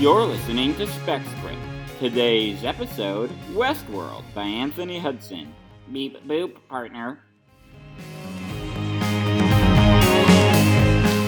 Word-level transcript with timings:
You're 0.00 0.24
listening 0.24 0.74
to 0.76 0.86
Spec 0.86 1.20
Script. 1.36 1.58
Today's 1.98 2.64
episode, 2.64 3.30
Westworld 3.52 4.24
by 4.32 4.44
Anthony 4.44 4.98
Hudson. 4.98 5.52
Beep 5.92 6.26
boop, 6.26 6.54
partner. 6.70 7.20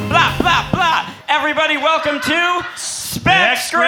Blah, 0.09 0.39
blah, 0.39 0.71
blah! 0.73 1.11
Everybody, 1.29 1.77
welcome 1.77 2.19
to 2.21 2.65
SpecScript! 2.77 3.83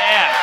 Yeah. 0.00 0.34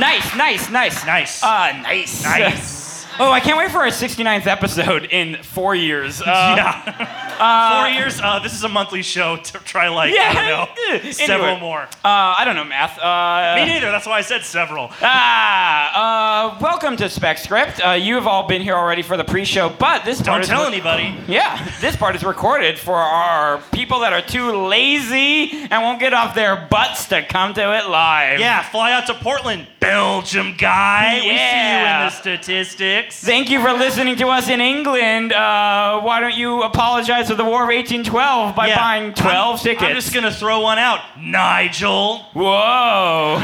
Nice, 0.00 0.34
nice, 0.36 0.68
nice. 0.68 1.06
Nice. 1.06 1.44
Uh, 1.44 1.80
nice. 1.82 2.24
Nice. 2.24 2.80
Oh, 3.22 3.30
I 3.30 3.40
can't 3.40 3.58
wait 3.58 3.70
for 3.70 3.80
our 3.80 3.88
69th 3.88 4.46
episode 4.46 5.04
in 5.10 5.42
four 5.42 5.74
years. 5.74 6.22
Uh, 6.26 6.54
yeah. 6.56 7.29
Four 7.40 7.88
years. 7.88 8.20
Uh, 8.20 8.38
this 8.38 8.52
is 8.52 8.62
a 8.64 8.68
monthly 8.68 9.02
show 9.02 9.36
to 9.36 9.52
try 9.60 9.88
like 9.88 10.14
Yeah, 10.14 10.30
I 10.30 10.34
don't 10.34 10.46
know 10.48 10.68
anyway. 10.94 11.12
several 11.12 11.58
more. 11.58 11.82
Uh, 12.04 12.36
I 12.38 12.42
don't 12.44 12.54
know 12.56 12.64
math. 12.64 12.98
Uh, 12.98 13.54
Me 13.56 13.66
neither. 13.72 13.90
That's 13.90 14.06
why 14.06 14.18
I 14.18 14.20
said 14.20 14.42
several. 14.44 14.90
Ah, 15.00 16.56
uh, 16.56 16.58
welcome 16.60 16.96
to 16.98 17.08
Spec 17.08 17.38
Script. 17.38 17.80
Uh, 17.84 17.92
you 17.92 18.14
have 18.16 18.26
all 18.26 18.46
been 18.46 18.60
here 18.60 18.74
already 18.74 19.02
for 19.02 19.16
the 19.16 19.24
pre-show, 19.24 19.70
but 19.70 20.04
this 20.04 20.18
part 20.20 20.26
Don't 20.36 20.40
is 20.42 20.48
tell 20.48 20.62
re- 20.62 20.68
anybody. 20.68 21.14
Yeah, 21.26 21.66
this 21.80 21.96
part 21.96 22.14
is 22.14 22.22
recorded 22.24 22.78
for 22.78 22.96
our 22.96 23.58
people 23.72 24.00
that 24.00 24.12
are 24.12 24.22
too 24.22 24.52
lazy 24.66 25.66
and 25.70 25.82
won't 25.82 26.00
get 26.00 26.12
off 26.12 26.34
their 26.34 26.66
butts 26.70 27.06
to 27.08 27.22
come 27.24 27.54
to 27.54 27.60
it 27.78 27.88
live. 27.88 28.38
Yeah, 28.40 28.62
fly 28.62 28.92
out 28.92 29.06
to 29.06 29.14
Portland, 29.14 29.66
Belgium 29.80 30.54
guy. 30.58 31.14
We 31.14 31.20
see 31.20 31.26
you 31.28 31.36
in 31.36 32.00
the 32.06 32.10
statistics. 32.10 33.24
Thank 33.24 33.48
you 33.50 33.60
for 33.60 33.72
listening 33.72 34.16
to 34.16 34.28
us 34.28 34.48
in 34.48 34.60
England. 34.60 35.32
Uh, 35.32 36.00
why 36.00 36.20
don't 36.20 36.34
you 36.36 36.62
apologize 36.62 37.29
for 37.30 37.36
the 37.36 37.44
War 37.44 37.62
of 37.62 37.68
1812 37.68 38.56
by 38.56 38.66
Yeah, 38.66 38.76
buying 38.76 39.14
12 39.14 39.52
I'm, 39.52 39.58
tickets? 39.62 39.82
I'm 39.84 39.94
just 39.94 40.12
gonna 40.12 40.32
throw 40.32 40.60
one 40.60 40.78
out. 40.78 40.98
Nigel. 41.16 42.24
Whoa. 42.32 43.38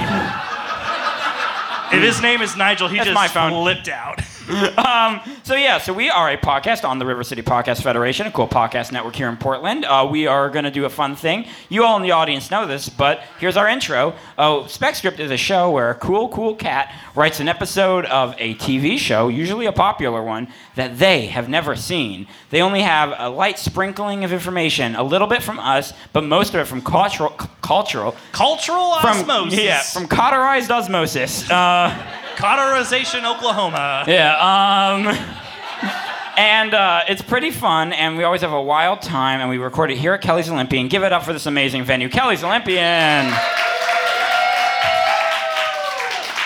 If 1.93 2.03
his 2.03 2.21
name 2.21 2.43
is 2.43 2.57
Nigel, 2.57 2.89
he 2.89 2.97
That's 2.97 3.11
just 3.11 3.15
my 3.15 3.29
phone. 3.29 3.53
flipped 3.63 3.89
out. 3.89 4.21
Um, 4.77 5.21
so 5.43 5.55
yeah, 5.55 5.79
so 5.79 5.93
we 5.93 6.09
are 6.11 6.31
a 6.31 6.37
podcast 6.37 6.89
on 6.89 6.99
the 6.99 7.07
River 7.07 7.25
City 7.25 7.43
Podcast 7.43 7.83
Federation, 7.83 8.27
a 8.27 8.31
cool 8.31 8.47
podcast 8.49 8.93
network 8.93 9.17
here 9.17 9.29
in 9.29 9.37
Portland. 9.37 9.85
Uh, 9.85 10.07
we 10.11 10.27
are 10.27 10.49
going 10.51 10.65
to 10.65 10.71
do 10.71 10.85
a 10.85 10.89
fun 10.91 11.17
thing. 11.17 11.47
You 11.69 11.85
all 11.85 11.97
in 11.97 12.03
the 12.03 12.13
audience 12.13 12.51
know 12.51 12.67
this, 12.67 12.89
but 12.89 13.21
here's 13.41 13.57
our 13.57 13.69
intro. 13.69 14.15
Oh, 14.39 14.67
Spec 14.69 14.95
Script 14.95 15.19
is 15.21 15.31
a 15.31 15.37
show 15.37 15.71
where 15.71 15.91
a 15.91 15.95
cool, 15.95 16.29
cool 16.29 16.55
cat 16.55 16.95
writes 17.15 17.41
an 17.41 17.49
episode 17.49 18.05
of 18.07 18.35
a 18.39 18.55
TV 18.55 18.99
show, 18.99 19.29
usually 19.29 19.67
a 19.67 19.73
popular 19.73 20.23
one, 20.23 20.49
that 20.77 20.99
they 20.99 21.27
have 21.27 21.49
never 21.49 21.75
seen. 21.77 22.27
They 22.51 22.63
only 22.63 22.83
have 22.83 23.15
a 23.19 23.29
light 23.29 23.59
sprinkling 23.59 24.25
of 24.25 24.33
information, 24.33 24.95
a 24.97 25.03
little 25.03 25.27
bit 25.29 25.43
from 25.43 25.59
us, 25.59 25.93
but 26.13 26.23
most 26.25 26.55
of 26.55 26.61
it 26.61 26.67
from 26.67 26.83
cultural, 26.83 27.31
cultural, 27.63 28.15
Cultural 28.33 28.95
from 29.01 29.19
osmosis. 29.21 29.59
yeah, 29.59 29.81
from 29.83 30.07
cauterized 30.07 30.71
osmosis. 30.71 31.51
Uh, 31.51 31.91
Cauterization, 32.37 33.25
Oklahoma. 33.25 34.05
yeah, 34.07 34.35
um, 34.37 35.07
and 36.37 36.75
uh, 36.75 37.01
it's 37.09 37.23
pretty 37.23 37.51
fun, 37.51 37.93
and 37.93 38.17
we 38.17 38.25
always 38.25 38.43
have 38.43 38.53
a 38.53 38.63
wild 38.63 39.01
time, 39.03 39.41
and 39.41 39.49
we 39.49 39.59
record 39.59 39.91
it 39.91 39.99
here 39.99 40.13
at 40.13 40.21
Kelly's 40.21 40.49
Olympian. 40.51 40.89
Give 40.89 41.03
it 41.03 41.13
up 41.13 41.23
for 41.25 41.33
this 41.33 41.47
amazing 41.47 41.85
venue, 41.85 42.09
Kelly's 42.09 42.45
Olympian. 42.45 43.33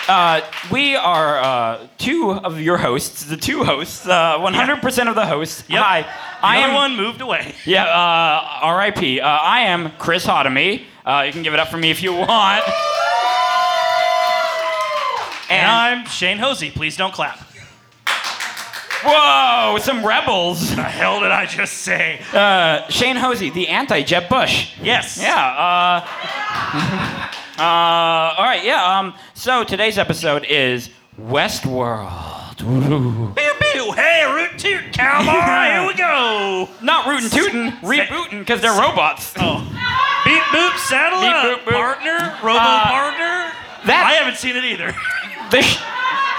Uh, 0.08 0.40
we 0.72 0.96
are 0.96 1.38
uh, 1.38 1.86
two 1.96 2.32
of 2.32 2.60
your 2.60 2.76
hosts, 2.76 3.24
the 3.26 3.36
two 3.36 3.62
hosts, 3.62 4.08
uh, 4.08 4.38
100% 4.38 5.08
of 5.08 5.14
the 5.14 5.24
hosts. 5.24 5.62
Yep. 5.68 5.82
Hi, 5.82 6.06
I 6.42 6.56
am 6.58 6.74
one 6.74 6.96
moved 6.96 7.20
away. 7.20 7.54
Yeah, 7.64 7.84
uh, 7.84 8.58
R.I.P. 8.62 9.20
Uh, 9.20 9.28
I 9.28 9.60
am 9.60 9.92
Chris 9.98 10.26
Hotomy. 10.26 10.82
Uh, 11.06 11.22
you 11.26 11.32
can 11.32 11.44
give 11.44 11.54
it 11.54 11.60
up 11.60 11.68
for 11.68 11.76
me 11.76 11.92
if 11.92 12.02
you 12.02 12.12
want. 12.12 12.64
And 15.50 15.68
I'm 15.70 16.06
Shane 16.06 16.38
Hosey. 16.38 16.70
Please 16.70 16.96
don't 16.96 17.12
clap. 17.12 17.38
whoa, 19.04 19.78
some 19.80 20.04
rebels. 20.06 20.74
The 20.76 20.82
hell 20.82 21.20
did 21.20 21.32
I 21.32 21.46
just 21.46 21.78
say? 21.78 22.20
Uh, 22.32 22.86
Shane 22.88 23.16
Hosey, 23.16 23.50
the 23.50 23.68
anti-Jeb 23.68 24.28
Bush. 24.28 24.74
Yes. 24.82 25.18
Yeah. 25.20 25.34
Uh, 25.34 26.06
uh, 27.60 28.34
all 28.38 28.44
right. 28.44 28.62
Yeah. 28.64 28.98
Um. 28.98 29.14
So 29.34 29.64
today's 29.64 29.98
episode 29.98 30.44
is 30.48 30.90
Westworld. 31.20 32.62
Woo. 32.62 33.32
Pew 33.34 33.52
pew. 33.72 33.92
Hey, 33.92 34.24
root 34.32 34.58
toot, 34.58 34.92
cowboy. 34.92 35.32
Here 35.80 35.86
we 35.86 35.94
go. 35.94 36.68
Not 36.82 37.06
rootin' 37.06 37.30
tootin', 37.30 37.70
rebootin' 37.80 38.40
because 38.40 38.60
they're 38.60 38.78
robots. 38.78 39.32
Oh. 39.38 39.60
Beep 40.24 40.42
boop, 40.42 40.76
saddle 40.76 41.20
Beep, 41.22 41.32
up. 41.32 41.60
boop, 41.60 41.64
boop. 41.64 41.72
Partner, 41.72 42.36
robo 42.42 42.58
Uh, 42.60 42.82
partner. 42.84 43.52
that- 43.86 44.06
I 44.06 44.12
haven't 44.22 44.36
seen 44.36 44.56
it 44.56 44.64
either. 44.64 44.94
There's, 45.50 45.76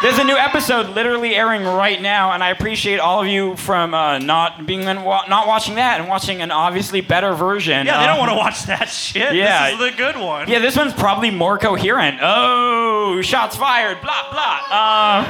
there's 0.02 0.18
a 0.18 0.24
new 0.24 0.36
episode 0.38 0.90
literally 0.96 1.36
airing 1.36 1.64
right 1.64 2.02
now, 2.02 2.32
and 2.32 2.44
I 2.44 2.50
appreciate 2.50 3.00
all 3.00 3.22
of 3.22 3.28
you 3.28 3.56
from 3.56 3.94
uh, 3.94 4.18
not 4.20 4.66
being 4.66 4.86
wa- 5.04 5.26
not 5.30 5.48
watching 5.48 5.76
that 5.76 6.00
and 6.00 6.10
watching 6.10 6.42
an 6.42 6.50
obviously 6.52 7.02
better 7.02 7.34
version. 7.34 7.86
Yeah, 7.86 8.00
they 8.00 8.08
don't 8.08 8.16
Uh, 8.18 8.20
want 8.20 8.32
to 8.32 8.36
watch 8.38 8.64
that 8.64 8.86
shit. 8.90 9.36
Yeah. 9.36 9.72
This 9.72 9.80
is 9.80 9.92
the 9.92 9.98
good 9.98 10.18
one. 10.18 10.50
Yeah, 10.50 10.60
this 10.60 10.76
one's 10.76 10.94
probably 10.94 11.30
more 11.30 11.58
coherent. 11.60 12.20
Oh, 12.22 13.22
shots 13.22 13.56
fired. 13.56 14.02
Blah 14.02 14.32
blah. 14.32 14.60
Uh, 14.72 15.24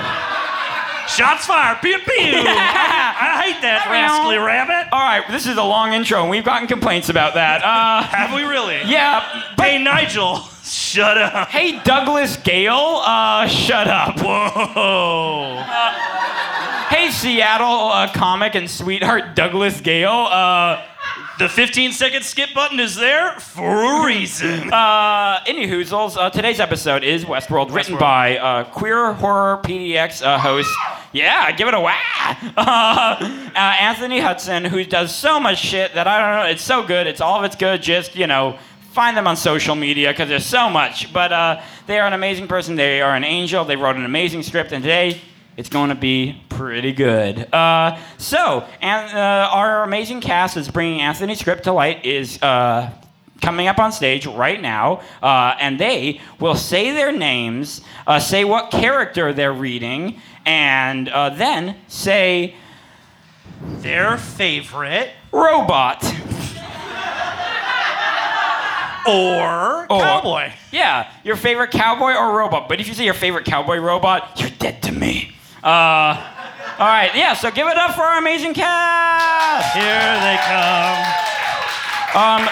Shots 1.15 1.45
fired. 1.45 1.79
Pew 1.81 1.97
pew. 1.97 2.05
I 2.07 3.41
hate 3.43 3.61
that 3.61 3.87
rascally 3.89 4.37
rabbit. 4.37 4.87
all 4.93 4.99
right, 5.03 5.23
this 5.29 5.45
is 5.45 5.57
a 5.57 5.63
long 5.63 5.93
intro, 5.93 6.21
and 6.21 6.29
we've 6.29 6.45
gotten 6.45 6.67
complaints 6.67 7.09
about 7.09 7.33
that. 7.35 7.61
Uh, 7.63 8.03
Have 8.03 8.33
we 8.33 8.43
really? 8.43 8.79
yeah, 8.85 9.43
but 9.57 9.65
Hey, 9.65 9.77
Nigel, 9.83 10.37
shut 10.63 11.17
up. 11.17 11.49
hey, 11.49 11.79
Douglas 11.83 12.37
Gale, 12.37 13.01
uh, 13.05 13.47
shut 13.47 13.87
up. 13.87 14.19
Whoa. 14.21 15.61
Hey, 16.89 17.09
Seattle 17.11 17.87
uh, 17.91 18.11
comic 18.13 18.55
and 18.55 18.69
sweetheart 18.69 19.35
Douglas 19.35 19.79
Gale. 19.81 20.09
Uh, 20.29 20.81
The 21.41 21.49
15 21.49 21.93
second 21.93 22.23
skip 22.23 22.53
button 22.53 22.79
is 22.79 22.95
there 22.95 23.31
for 23.39 24.03
a 24.03 24.05
reason. 24.05 24.71
uh, 24.73 25.41
any 25.47 25.65
hoozles, 25.65 26.15
uh, 26.15 26.29
today's 26.29 26.59
episode 26.59 27.03
is 27.03 27.25
Westworld, 27.25 27.73
written 27.73 27.95
Westworld. 27.95 27.99
by 27.99 28.37
uh, 28.37 28.63
queer 28.65 29.13
horror 29.13 29.59
PDX 29.63 30.23
uh, 30.23 30.37
host. 30.37 30.69
Yeah, 31.13 31.51
give 31.53 31.67
it 31.67 31.73
a 31.73 31.79
wah! 31.79 31.95
Uh, 32.55 33.17
uh, 33.55 33.57
Anthony 33.57 34.19
Hudson, 34.19 34.65
who 34.65 34.83
does 34.83 35.15
so 35.15 35.39
much 35.39 35.57
shit 35.57 35.95
that 35.95 36.05
I 36.07 36.19
don't 36.19 36.45
know. 36.45 36.51
It's 36.51 36.61
so 36.61 36.85
good. 36.85 37.07
It's 37.07 37.21
all 37.21 37.39
of 37.39 37.43
it's 37.43 37.55
good. 37.55 37.81
Just 37.81 38.15
you 38.15 38.27
know, 38.27 38.59
find 38.91 39.17
them 39.17 39.25
on 39.25 39.35
social 39.35 39.73
media 39.73 40.11
because 40.11 40.29
there's 40.29 40.45
so 40.45 40.69
much. 40.69 41.11
But 41.11 41.33
uh, 41.33 41.61
they 41.87 41.97
are 41.97 42.05
an 42.05 42.13
amazing 42.13 42.47
person. 42.49 42.75
They 42.75 43.01
are 43.01 43.15
an 43.15 43.23
angel. 43.23 43.65
They 43.65 43.77
wrote 43.77 43.95
an 43.95 44.05
amazing 44.05 44.43
script, 44.43 44.73
and 44.73 44.83
today 44.83 45.19
it's 45.57 45.69
going 45.69 45.89
to 45.89 45.95
be 45.95 46.39
pretty 46.61 46.93
good. 46.93 47.51
Uh, 47.51 47.97
so, 48.19 48.63
and 48.81 49.17
uh, 49.17 49.49
our 49.51 49.83
amazing 49.83 50.21
cast 50.21 50.57
is 50.57 50.69
bringing 50.69 51.01
Anthony's 51.01 51.39
script 51.39 51.63
to 51.63 51.71
light 51.73 52.05
is. 52.05 52.39
Uh, 52.41 52.91
coming 53.41 53.65
up 53.65 53.79
on 53.79 53.91
stage 53.91 54.27
right 54.27 54.61
now, 54.61 55.01
uh, 55.23 55.55
and 55.59 55.79
they 55.79 56.21
will 56.39 56.53
say 56.53 56.91
their 56.91 57.11
names, 57.11 57.81
uh, 58.05 58.19
say 58.19 58.45
what 58.45 58.69
character 58.69 59.33
they're 59.33 59.51
reading, 59.51 60.21
and 60.45 61.09
uh, 61.09 61.31
then 61.31 61.75
say 61.87 62.53
Their 63.79 64.17
favorite 64.17 65.09
robot. 65.31 66.03
or, 69.07 69.87
Or- 69.89 70.03
cowboy. 70.03 70.51
Yeah, 70.71 71.11
your 71.23 71.35
favorite 71.35 71.71
cowboy 71.71 72.13
or 72.13 72.37
robot. 72.37 72.69
But 72.69 72.79
if 72.79 72.87
you 72.87 72.93
say 72.93 73.05
your 73.05 73.15
favorite 73.15 73.45
cowboy 73.45 73.77
robot, 73.79 74.39
you're 74.39 74.51
dead 74.51 74.83
to 74.83 74.91
me. 74.91 75.31
Uh, 75.63 76.23
all 76.79 76.87
right, 76.87 77.11
yeah. 77.15 77.33
So 77.33 77.51
give 77.51 77.67
it 77.67 77.77
up 77.77 77.95
for 77.95 78.01
our 78.01 78.17
amazing 78.19 78.53
cast. 78.53 79.73
Here 79.75 80.19
they 80.21 80.37
come. 82.13 82.43
Um, 82.43 82.49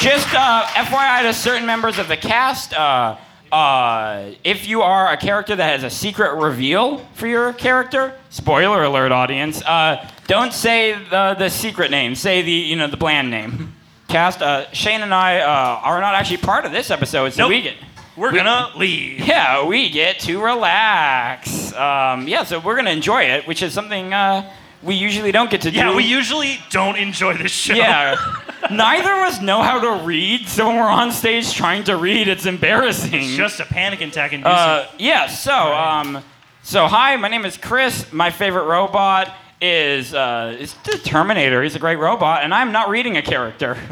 just 0.00 0.28
uh, 0.34 0.64
FYI 0.66 1.22
to 1.22 1.32
certain 1.32 1.66
members 1.66 1.98
of 1.98 2.08
the 2.08 2.16
cast, 2.16 2.74
uh, 2.74 3.16
uh, 3.50 4.30
if 4.44 4.68
you 4.68 4.82
are 4.82 5.10
a 5.12 5.16
character 5.16 5.56
that 5.56 5.70
has 5.80 5.82
a 5.82 5.90
secret 5.90 6.34
reveal 6.34 6.98
for 7.14 7.26
your 7.26 7.52
character, 7.54 8.12
spoiler 8.30 8.84
alert, 8.84 9.10
audience, 9.10 9.62
uh, 9.62 10.06
don't 10.26 10.52
say 10.52 10.92
the, 11.10 11.34
the 11.38 11.48
secret 11.48 11.90
name. 11.90 12.14
Say 12.14 12.42
the 12.42 12.52
you 12.52 12.76
know 12.76 12.86
the 12.86 12.98
bland 12.98 13.30
name. 13.30 13.72
Cast. 14.08 14.42
Uh, 14.42 14.70
Shane 14.72 15.00
and 15.02 15.12
I 15.14 15.40
uh, 15.40 15.80
are 15.82 16.00
not 16.00 16.14
actually 16.14 16.36
part 16.38 16.64
of 16.66 16.72
this 16.72 16.90
episode, 16.90 17.32
so 17.32 17.42
Nope. 17.44 17.50
we 17.50 17.62
get. 17.62 17.74
We're 18.16 18.32
we- 18.32 18.38
gonna 18.38 18.70
leave. 18.76 19.20
Yeah, 19.26 19.64
we 19.66 19.88
get 19.90 20.18
to 20.20 20.42
relax. 20.42 21.57
Um, 21.74 22.28
yeah, 22.28 22.44
so 22.44 22.58
we're 22.60 22.76
gonna 22.76 22.90
enjoy 22.90 23.22
it, 23.24 23.46
which 23.46 23.62
is 23.62 23.72
something 23.72 24.12
uh, 24.12 24.50
we 24.82 24.94
usually 24.94 25.32
don't 25.32 25.50
get 25.50 25.62
to 25.62 25.70
do. 25.70 25.76
Yeah, 25.78 25.94
we 25.94 26.04
usually 26.04 26.58
don't 26.70 26.96
enjoy 26.96 27.36
this 27.36 27.50
show. 27.50 27.74
Yeah. 27.74 28.16
Neither 28.70 29.12
of 29.12 29.18
us 29.20 29.40
know 29.40 29.62
how 29.62 29.80
to 29.80 30.04
read, 30.04 30.48
so 30.48 30.66
when 30.68 30.76
we're 30.76 30.82
on 30.82 31.10
stage 31.12 31.52
trying 31.52 31.84
to 31.84 31.96
read, 31.96 32.28
it's 32.28 32.46
embarrassing. 32.46 33.14
It's 33.14 33.36
just 33.36 33.60
a 33.60 33.64
panic 33.64 34.00
attack 34.00 34.32
inducing. 34.32 34.52
uh, 34.52 34.86
yeah. 34.98 35.26
So, 35.26 35.52
um, 35.52 36.22
so 36.62 36.86
hi, 36.86 37.16
my 37.16 37.28
name 37.28 37.44
is 37.44 37.56
Chris. 37.56 38.12
My 38.12 38.30
favorite 38.30 38.64
robot 38.64 39.32
is 39.60 40.14
uh, 40.14 40.56
is 40.58 40.74
the 40.84 40.98
Terminator. 40.98 41.62
He's 41.62 41.74
a 41.74 41.80
great 41.80 41.96
robot, 41.96 42.42
and 42.44 42.54
I'm 42.54 42.70
not 42.72 42.88
reading 42.88 43.16
a 43.16 43.22
character. 43.22 43.76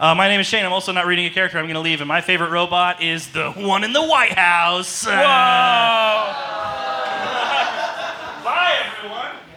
Uh, 0.00 0.14
my 0.14 0.28
name 0.28 0.38
is 0.38 0.46
Shane. 0.46 0.64
I'm 0.64 0.72
also 0.72 0.92
not 0.92 1.06
reading 1.06 1.26
a 1.26 1.30
character. 1.30 1.58
I'm 1.58 1.64
going 1.64 1.74
to 1.74 1.80
leave, 1.80 2.00
and 2.00 2.06
my 2.06 2.20
favorite 2.20 2.50
robot 2.50 3.02
is 3.02 3.32
the 3.32 3.50
one 3.50 3.82
in 3.82 3.92
the 3.92 4.00
White 4.04 4.30
House. 4.38 5.04
Everyone. 5.04 5.26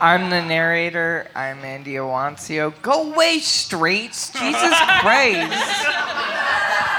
I'm 0.02 0.32
the 0.32 0.42
narrator. 0.42 1.28
I'm 1.36 1.60
Andy 1.60 1.94
Awancio. 1.94 2.74
Go 2.82 3.14
away, 3.14 3.38
straights. 3.38 4.32
Jesus 4.32 4.74
Christ. 5.00 5.86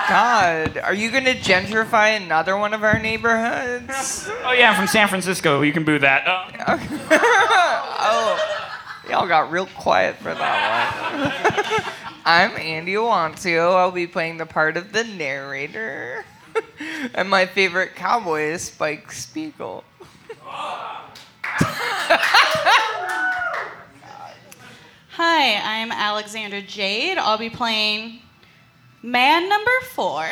God, 0.09 0.79
are 0.79 0.95
you 0.95 1.11
gonna 1.11 1.35
gentrify 1.35 2.17
another 2.17 2.57
one 2.57 2.73
of 2.73 2.85
our 2.85 3.01
neighborhoods? 3.01 4.29
Oh 4.45 4.53
yeah, 4.53 4.71
I'm 4.71 4.77
from 4.77 4.87
San 4.87 5.09
Francisco. 5.09 5.63
You 5.63 5.73
can 5.73 5.83
boo 5.83 5.99
that. 5.99 6.29
Uh, 6.29 6.79
oh, 7.99 8.71
y'all 9.11 9.27
got 9.27 9.51
real 9.51 9.67
quiet 9.67 10.15
for 10.19 10.33
that 10.33 11.83
one. 11.83 11.95
I'm 12.25 12.53
Andy 12.53 12.93
Awancio. 12.93 13.75
I'll 13.75 13.91
be 13.91 14.07
playing 14.07 14.37
the 14.37 14.47
part 14.47 14.77
of 14.77 14.93
the 14.93 15.03
narrator. 15.03 16.25
and 17.15 17.29
my 17.29 17.47
favorite 17.47 17.97
cowboy 17.97 18.43
is 18.43 18.63
Spike 18.63 19.11
Spiegel. 19.11 19.83
Hi, 25.17 25.56
I'm 25.56 25.93
Alexandra 25.93 26.62
Jade. 26.62 27.19
I'll 27.19 27.37
be 27.37 27.50
playing 27.50 28.20
man 29.03 29.47
number 29.47 29.70
four. 29.91 30.25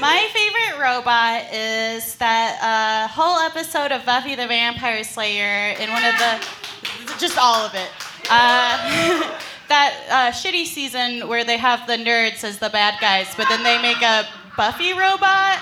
My 0.00 0.28
favorite 0.32 0.82
robot 0.82 1.44
is 1.54 2.16
that 2.16 2.58
uh, 2.60 3.06
whole 3.06 3.38
episode 3.38 3.92
of 3.92 4.04
Buffy 4.04 4.34
the 4.34 4.48
Vampire 4.48 5.04
Slayer 5.04 5.76
in 5.78 5.90
one 5.90 6.04
of 6.04 6.18
the, 6.18 6.44
just 7.20 7.38
all 7.38 7.64
of 7.64 7.72
it. 7.76 7.88
Uh, 8.28 9.38
that 9.68 9.94
uh, 10.10 10.32
shitty 10.32 10.64
season 10.64 11.28
where 11.28 11.44
they 11.44 11.56
have 11.56 11.86
the 11.86 11.96
nerds 11.96 12.42
as 12.42 12.58
the 12.58 12.68
bad 12.70 13.00
guys, 13.00 13.32
but 13.36 13.48
then 13.48 13.62
they 13.62 13.80
make 13.80 14.02
a 14.02 14.26
Buffy 14.56 14.90
robot. 14.90 15.60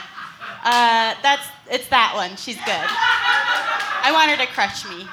Uh, 0.64 1.16
that's 1.22 1.46
it's 1.70 1.88
that 1.88 2.12
one. 2.14 2.34
She's 2.36 2.56
good. 2.56 2.64
I 2.66 4.08
want 4.10 4.30
her 4.30 4.38
to 4.38 4.50
crush 4.54 4.88
me. 4.88 5.06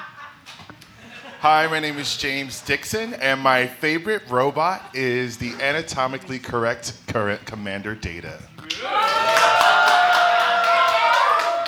Hi, 1.40 1.68
my 1.68 1.78
name 1.78 1.98
is 1.98 2.16
James 2.16 2.60
Dixon, 2.62 3.14
and 3.14 3.40
my 3.40 3.64
favorite 3.64 4.22
robot 4.28 4.90
is 4.92 5.36
the 5.36 5.52
anatomically 5.60 6.40
correct 6.40 6.94
current 7.06 7.46
Commander 7.46 7.94
Data. 7.94 8.42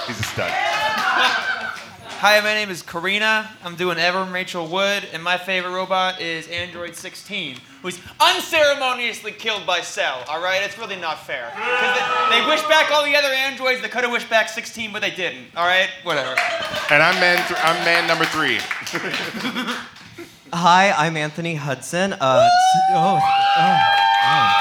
He's 0.09 0.19
a 0.19 0.25
stud. 0.25 0.70
Hi, 2.21 2.39
my 2.41 2.53
name 2.53 2.69
is 2.69 2.83
Karina. 2.83 3.49
I'm 3.65 3.77
doing 3.77 3.97
Evan 3.97 4.31
Rachel 4.31 4.67
Wood, 4.67 5.09
and 5.15 5.25
my 5.25 5.39
favorite 5.39 5.73
robot 5.73 6.21
is 6.21 6.47
Android 6.49 6.95
16, 6.95 7.57
who's 7.81 7.99
unceremoniously 8.21 9.33
killed 9.33 9.67
by 9.67 9.81
Cell. 9.81 10.23
All 10.29 10.43
right, 10.43 10.63
it's 10.63 10.77
really 10.77 10.97
not 10.97 11.25
fair. 11.25 11.51
They, 11.57 12.41
they 12.41 12.47
wished 12.47 12.69
back 12.69 12.91
all 12.91 13.07
the 13.07 13.17
other 13.17 13.29
androids. 13.29 13.81
They 13.81 13.89
could 13.89 14.03
have 14.03 14.13
wished 14.13 14.29
back 14.29 14.51
16, 14.51 14.93
but 14.93 15.01
they 15.01 15.13
didn't. 15.13 15.47
All 15.57 15.67
right, 15.67 15.89
whatever. 16.03 16.39
And 16.91 17.03
I'm 17.03 17.19
man, 17.21 17.39
th- 17.49 17.59
I'm 17.63 17.83
man 17.87 18.07
number 18.07 18.27
three. 18.27 18.59
Hi, 20.53 20.93
I'm 20.99 21.17
Anthony 21.17 21.55
Hudson. 21.55 22.13
Uh, 22.13 22.47
t- 22.47 22.81
oh, 22.93 23.19
oh, 23.57 23.81
oh. 24.25 24.60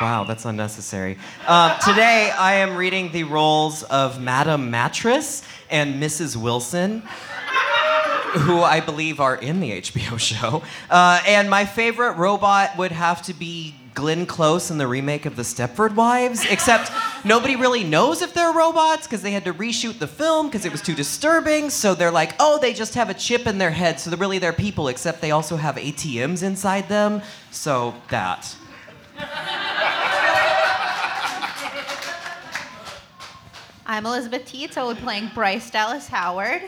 Wow. 0.00 0.24
That's 0.24 0.46
unnecessary. 0.46 1.18
Uh, 1.46 1.78
today, 1.80 2.30
I 2.30 2.54
am 2.54 2.74
reading 2.74 3.12
the 3.12 3.24
roles 3.24 3.82
of 3.82 4.18
Madame 4.18 4.70
Mattress 4.70 5.42
and 5.68 6.02
Mrs. 6.02 6.36
Wilson, 6.36 7.02
who 8.32 8.62
I 8.62 8.80
believe 8.80 9.20
are 9.20 9.36
in 9.36 9.60
the 9.60 9.72
HBO 9.72 10.18
show. 10.18 10.62
Uh, 10.88 11.20
and 11.26 11.50
my 11.50 11.66
favorite 11.66 12.14
robot 12.14 12.78
would 12.78 12.92
have 12.92 13.20
to 13.24 13.34
be 13.34 13.74
Glenn 13.94 14.24
Close 14.24 14.70
in 14.70 14.78
the 14.78 14.86
remake 14.86 15.26
of 15.26 15.36
The 15.36 15.42
Stepford 15.42 15.94
Wives, 15.94 16.46
except 16.48 16.90
nobody 17.22 17.56
really 17.56 17.84
knows 17.84 18.22
if 18.22 18.32
they're 18.32 18.52
robots 18.52 19.06
because 19.06 19.20
they 19.20 19.32
had 19.32 19.44
to 19.44 19.52
reshoot 19.52 19.98
the 19.98 20.06
film 20.06 20.46
because 20.46 20.64
it 20.64 20.72
was 20.72 20.80
too 20.80 20.94
disturbing. 20.94 21.68
So 21.68 21.94
they're 21.94 22.10
like, 22.10 22.34
oh, 22.40 22.58
they 22.58 22.72
just 22.72 22.94
have 22.94 23.10
a 23.10 23.14
chip 23.14 23.46
in 23.46 23.58
their 23.58 23.70
head, 23.70 24.00
so 24.00 24.08
they're 24.08 24.18
really 24.18 24.38
they're 24.38 24.54
people, 24.54 24.88
except 24.88 25.20
they 25.20 25.32
also 25.32 25.56
have 25.56 25.74
ATMs 25.74 26.42
inside 26.42 26.88
them. 26.88 27.20
So 27.50 27.94
that. 28.08 28.56
I'm 33.86 34.06
Elizabeth 34.06 34.46
be 34.46 34.98
playing 34.98 35.30
Bryce 35.34 35.70
Dallas 35.70 36.06
Howard. 36.08 36.62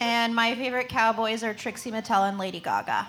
And 0.00 0.34
my 0.34 0.54
favorite 0.54 0.88
cowboys 0.88 1.42
are 1.42 1.54
Trixie 1.54 1.90
Mattel 1.90 2.28
and 2.28 2.36
Lady 2.36 2.60
Gaga. 2.60 3.06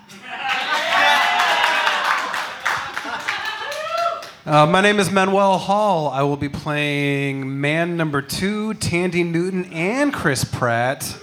Uh, 4.46 4.66
my 4.66 4.80
name 4.80 4.98
is 4.98 5.10
Manuel 5.10 5.58
Hall. 5.58 6.08
I 6.08 6.22
will 6.22 6.38
be 6.38 6.48
playing 6.48 7.60
man 7.60 7.98
number 7.98 8.22
two, 8.22 8.72
Thandie 8.74 9.26
Newton, 9.26 9.66
and 9.72 10.14
Chris 10.14 10.44
Pratt. 10.44 11.18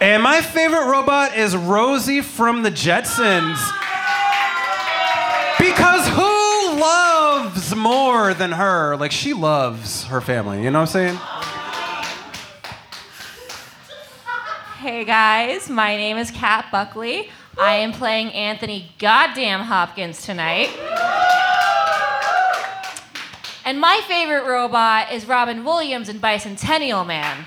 And 0.00 0.22
my 0.22 0.40
favorite 0.40 0.86
robot 0.88 1.36
is 1.36 1.56
Rosie 1.56 2.20
from 2.20 2.62
the 2.62 2.70
Jetsons. 2.70 3.58
More 7.76 8.34
than 8.34 8.52
her? 8.52 8.96
Like, 8.96 9.12
she 9.12 9.34
loves 9.34 10.04
her 10.04 10.20
family. 10.20 10.62
You 10.62 10.70
know 10.70 10.80
what 10.80 10.94
I'm 10.96 11.16
saying? 11.16 11.18
Hey 14.78 15.04
guys, 15.04 15.70
my 15.70 15.96
name 15.96 16.18
is 16.18 16.30
Kat 16.30 16.66
Buckley. 16.70 17.30
I 17.58 17.76
am 17.76 17.92
playing 17.92 18.32
Anthony 18.32 18.92
Goddamn 18.98 19.60
Hopkins 19.60 20.22
tonight. 20.22 20.68
And 23.64 23.80
my 23.80 24.02
favorite 24.06 24.44
robot 24.46 25.10
is 25.10 25.26
Robin 25.26 25.64
Williams 25.64 26.10
in 26.10 26.18
Bicentennial 26.18 27.06
Man. 27.06 27.46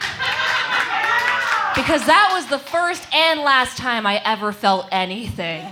Because 1.76 2.04
that 2.08 2.32
was 2.34 2.48
the 2.48 2.58
first 2.58 3.08
and 3.14 3.42
last 3.42 3.78
time 3.78 4.08
I 4.08 4.20
ever 4.26 4.52
felt 4.52 4.88
anything. 4.92 5.64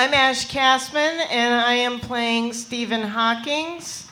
I'm 0.00 0.14
Ash 0.14 0.46
Castman, 0.46 1.20
and 1.28 1.54
I 1.54 1.74
am 1.74 2.00
playing 2.00 2.54
Stephen 2.54 3.02
Hawkins. 3.02 4.08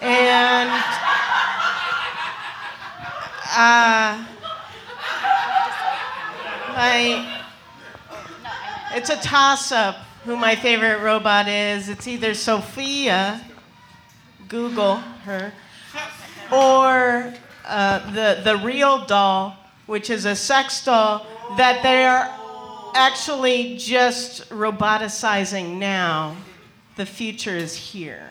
And 0.00 0.68
uh, 3.48 4.26
I, 6.74 7.44
it's 8.96 9.08
a 9.10 9.16
toss-up 9.18 9.94
who 10.24 10.34
my 10.34 10.56
favorite 10.56 10.98
robot 10.98 11.46
is. 11.46 11.88
It's 11.88 12.08
either 12.08 12.34
Sophia, 12.34 13.40
Google 14.48 14.96
her, 14.96 15.52
or 16.50 17.32
uh, 17.64 18.10
the 18.10 18.40
the 18.42 18.56
real 18.56 19.04
doll, 19.06 19.56
which 19.86 20.10
is 20.10 20.24
a 20.24 20.34
sex 20.34 20.84
doll 20.84 21.24
that 21.58 21.84
they 21.84 22.04
are 22.06 22.28
actually 22.96 23.76
just 23.76 24.48
roboticizing 24.48 25.76
now. 25.76 26.34
The 26.96 27.04
future 27.04 27.54
is 27.54 27.76
here. 27.76 28.30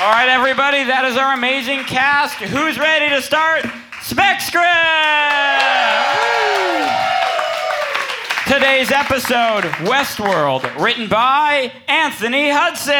all 0.00 0.12
right, 0.12 0.28
everybody, 0.28 0.84
that 0.84 1.04
is 1.06 1.16
our 1.16 1.34
amazing 1.34 1.80
cast. 1.84 2.36
Who's 2.36 2.78
ready 2.78 3.08
to 3.08 3.20
start? 3.20 3.66
Spec 4.02 4.40
Script! 4.40 4.64
Today's 8.46 8.92
episode, 8.92 9.64
Westworld, 9.88 10.62
written 10.80 11.08
by 11.08 11.72
Anthony 11.88 12.50
Hudson. 12.50 12.94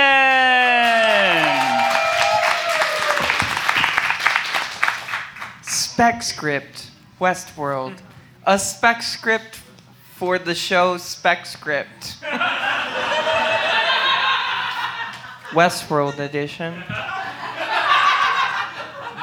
Spec 5.98 6.22
script, 6.22 6.90
Westworld. 7.20 7.98
A 8.46 8.56
spec 8.56 9.02
script 9.02 9.56
for 10.14 10.38
the 10.38 10.54
show 10.54 10.96
Spec 10.96 11.44
Script. 11.44 12.18
Westworld 15.50 16.20
edition. 16.20 16.84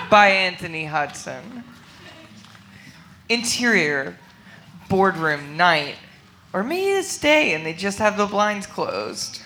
By 0.10 0.28
Anthony 0.28 0.84
Hudson. 0.84 1.64
Interior, 3.30 4.18
boardroom, 4.90 5.56
night. 5.56 5.96
Or 6.52 6.62
maybe 6.62 6.92
it's 6.92 7.18
day 7.18 7.54
and 7.54 7.66
they 7.66 7.72
just 7.72 8.00
have 8.00 8.18
the 8.18 8.26
blinds 8.26 8.68
closed. 8.68 9.42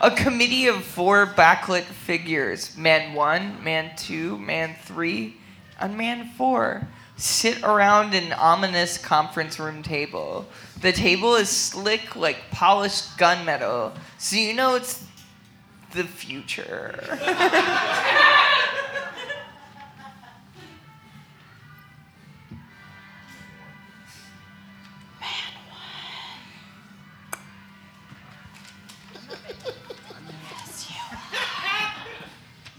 A 0.00 0.10
committee 0.10 0.68
of 0.68 0.82
four 0.82 1.26
backlit 1.26 1.82
figures 1.82 2.74
man 2.78 3.12
one, 3.12 3.62
man 3.62 3.94
two, 3.94 4.38
man 4.38 4.74
three, 4.86 5.36
and 5.82 5.98
man 5.98 6.30
four 6.38 6.86
sit 7.16 7.62
around 7.62 8.14
an 8.14 8.32
ominous 8.32 8.96
conference 8.98 9.58
room 9.58 9.82
table. 9.82 10.46
The 10.80 10.92
table 10.92 11.34
is 11.34 11.48
slick 11.48 12.16
like 12.16 12.50
polished 12.50 13.18
gunmetal, 13.18 13.92
so 14.18 14.36
you 14.36 14.54
know 14.54 14.76
it's 14.76 15.04
the 15.92 16.04
future. 16.04 17.18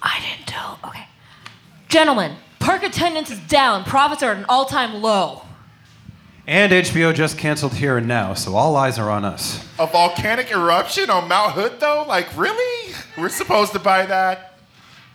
I 0.05 0.19
didn't 0.19 0.47
tell. 0.47 0.79
Okay. 0.85 1.05
Gentlemen, 1.87 2.35
park 2.63 2.83
attendance 2.83 3.29
is 3.29 3.39
down. 3.41 3.83
Profits 3.83 4.23
are 4.23 4.31
at 4.31 4.37
an 4.37 4.45
all 4.47 4.65
time 4.65 5.01
low. 5.01 5.41
And 6.47 6.71
HBO 6.71 7.13
just 7.13 7.37
canceled 7.37 7.73
Here 7.73 7.97
and 7.97 8.07
Now, 8.07 8.33
so 8.33 8.55
all 8.55 8.75
eyes 8.75 8.99
are 8.99 9.09
on 9.09 9.23
us. 9.23 9.65
A 9.79 9.87
volcanic 9.87 10.51
eruption 10.51 11.09
on 11.09 11.27
Mount 11.27 11.53
Hood, 11.53 11.79
though? 11.79 12.03
Like, 12.07 12.35
really? 12.37 12.93
We're 13.17 13.29
supposed 13.29 13.71
to 13.73 13.79
buy 13.79 14.05
that? 14.05 14.57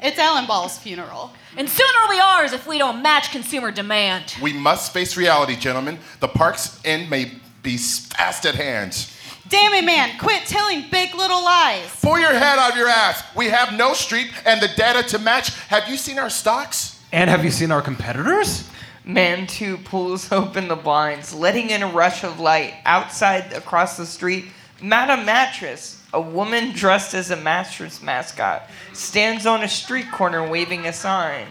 It's 0.00 0.18
Alan 0.18 0.46
Ball's 0.46 0.78
funeral. 0.78 1.32
And 1.56 1.68
sooner 1.68 1.88
will 2.02 2.14
be 2.14 2.20
ours 2.20 2.52
if 2.52 2.66
we 2.66 2.78
don't 2.78 3.02
match 3.02 3.30
consumer 3.30 3.70
demand. 3.70 4.36
We 4.40 4.52
must 4.52 4.92
face 4.92 5.16
reality, 5.16 5.56
gentlemen. 5.56 5.98
The 6.20 6.28
park's 6.28 6.80
end 6.84 7.10
may 7.10 7.32
be 7.62 7.76
fast 7.76 8.46
at 8.46 8.54
hand. 8.54 9.10
Damn 9.48 9.74
it, 9.74 9.84
man. 9.84 10.18
Quit 10.18 10.44
telling 10.46 10.84
big 10.90 11.14
little 11.14 11.42
lies. 11.42 11.94
Pull 12.00 12.18
your 12.18 12.32
head 12.32 12.58
out 12.58 12.72
of 12.72 12.76
your 12.76 12.88
ass. 12.88 13.22
We 13.34 13.46
have 13.46 13.72
no 13.72 13.92
street 13.92 14.30
and 14.46 14.62
the 14.62 14.68
data 14.76 15.06
to 15.08 15.18
match. 15.18 15.54
Have 15.68 15.88
you 15.88 15.96
seen 15.96 16.18
our 16.18 16.30
stocks? 16.30 16.97
And 17.10 17.30
have 17.30 17.44
you 17.44 17.50
seen 17.50 17.70
our 17.70 17.80
competitors? 17.80 18.68
Man 19.04 19.46
2 19.46 19.78
pulls 19.78 20.30
open 20.32 20.68
the 20.68 20.76
blinds, 20.76 21.32
letting 21.32 21.70
in 21.70 21.82
a 21.82 21.88
rush 21.88 22.22
of 22.22 22.38
light. 22.38 22.74
Outside, 22.84 23.52
across 23.54 23.96
the 23.96 24.04
street, 24.04 24.46
Madame 24.82 25.24
Mattress, 25.24 26.02
a 26.12 26.20
woman 26.20 26.72
dressed 26.72 27.14
as 27.14 27.30
a 27.30 27.36
mattress 27.36 28.02
mascot, 28.02 28.68
stands 28.92 29.46
on 29.46 29.62
a 29.62 29.68
street 29.68 30.10
corner 30.12 30.46
waving 30.46 30.86
a 30.86 30.92
sign. 30.92 31.46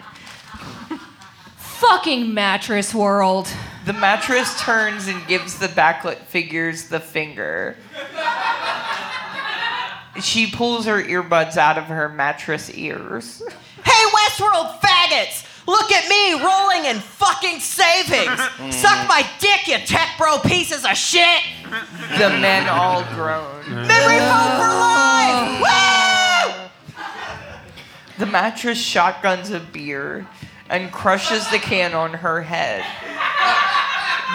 Fucking 1.58 2.34
mattress 2.34 2.94
world. 2.94 3.50
The 3.86 3.94
mattress 3.94 4.60
turns 4.62 5.08
and 5.08 5.26
gives 5.28 5.58
the 5.58 5.68
backlit 5.68 6.18
figures 6.18 6.90
the 6.90 7.00
finger. 7.00 7.78
She 10.22 10.50
pulls 10.50 10.86
her 10.86 11.02
earbuds 11.02 11.58
out 11.58 11.78
of 11.78 11.86
her 11.86 12.10
mattress 12.10 12.70
ears. 12.74 13.42
Hey, 14.38 14.44
Westworld 14.44 14.80
faggots! 14.80 15.44
Look 15.68 15.92
at 15.92 16.08
me 16.08 16.34
rolling 16.44 16.86
in 16.86 17.00
fucking 17.02 17.60
savings! 17.60 18.40
Mm. 18.58 18.74
Suck 18.74 19.08
my 19.08 19.24
dick, 19.40 19.68
you 19.68 19.78
tech 19.86 20.18
bro 20.18 20.40
pieces 20.40 20.84
of 20.84 20.98
shit! 20.98 21.44
The 22.18 22.30
men 22.30 22.68
all 22.68 23.04
groan. 23.14 23.66
Memory 23.68 24.20
foam 24.20 24.52
for 24.58 24.74
life! 25.62 25.62
Woo! 26.98 27.04
The 28.18 28.26
mattress 28.26 28.80
shotguns 28.80 29.52
a 29.52 29.60
beer 29.60 30.28
and 30.70 30.92
crushes 30.92 31.48
the 31.52 31.60
can 31.60 31.94
on 31.94 32.14
her 32.16 32.42
head. 32.42 32.84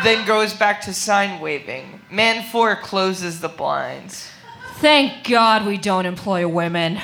Then 0.05 0.25
goes 0.27 0.55
back 0.55 0.81
to 0.83 0.95
sign 0.95 1.41
waving. 1.41 2.01
Man 2.11 2.45
4 2.45 2.77
closes 2.77 3.41
the 3.41 3.49
blinds. 3.49 4.29
Thank 4.77 5.29
God 5.29 5.67
we 5.67 5.79
don't 5.79 6.07
employ 6.07 6.47
women. 6.47 7.01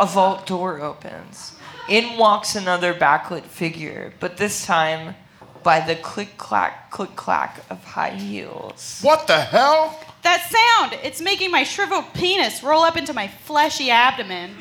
A 0.00 0.06
vault 0.06 0.46
door 0.46 0.80
opens. 0.80 1.51
In 1.88 2.16
walks 2.16 2.54
another 2.54 2.94
backlit 2.94 3.42
figure, 3.42 4.12
but 4.20 4.36
this 4.36 4.64
time 4.64 5.16
by 5.62 5.80
the 5.80 5.96
click 5.96 6.38
clack, 6.38 6.90
click 6.90 7.14
clack 7.16 7.64
of 7.70 7.82
high 7.84 8.10
heels. 8.10 9.00
What 9.02 9.26
the 9.26 9.40
hell? 9.40 9.98
That 10.22 10.78
sound! 10.78 11.00
It's 11.02 11.20
making 11.20 11.50
my 11.50 11.64
shriveled 11.64 12.12
penis 12.14 12.62
roll 12.62 12.82
up 12.82 12.96
into 12.96 13.12
my 13.12 13.28
fleshy 13.28 13.90
abdomen. 13.90 14.52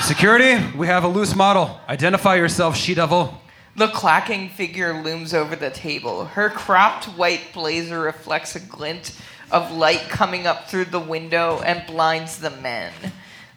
Security, 0.00 0.64
we 0.76 0.86
have 0.86 1.04
a 1.04 1.08
loose 1.08 1.34
model. 1.34 1.80
Identify 1.88 2.36
yourself, 2.36 2.76
she 2.76 2.94
devil. 2.94 3.40
The 3.76 3.88
clacking 3.88 4.48
figure 4.50 5.02
looms 5.02 5.32
over 5.34 5.54
the 5.54 5.70
table. 5.70 6.24
Her 6.24 6.50
cropped 6.50 7.04
white 7.04 7.52
blazer 7.52 8.00
reflects 8.00 8.56
a 8.56 8.60
glint 8.60 9.16
of 9.52 9.70
light 9.70 10.08
coming 10.08 10.46
up 10.46 10.68
through 10.68 10.86
the 10.86 11.00
window 11.00 11.60
and 11.64 11.86
blinds 11.86 12.38
the 12.38 12.50
men. 12.50 12.92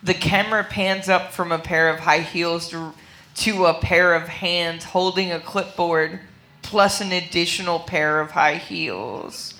The 0.03 0.13
camera 0.13 0.63
pans 0.63 1.09
up 1.09 1.31
from 1.31 1.51
a 1.51 1.59
pair 1.59 1.89
of 1.89 1.99
high 1.99 2.21
heels 2.21 2.69
to, 2.69 2.93
to 3.35 3.65
a 3.65 3.73
pair 3.75 4.15
of 4.15 4.27
hands 4.27 4.83
holding 4.83 5.31
a 5.31 5.39
clipboard 5.39 6.19
plus 6.63 7.01
an 7.01 7.11
additional 7.11 7.79
pair 7.79 8.19
of 8.19 8.31
high 8.31 8.55
heels. 8.55 9.53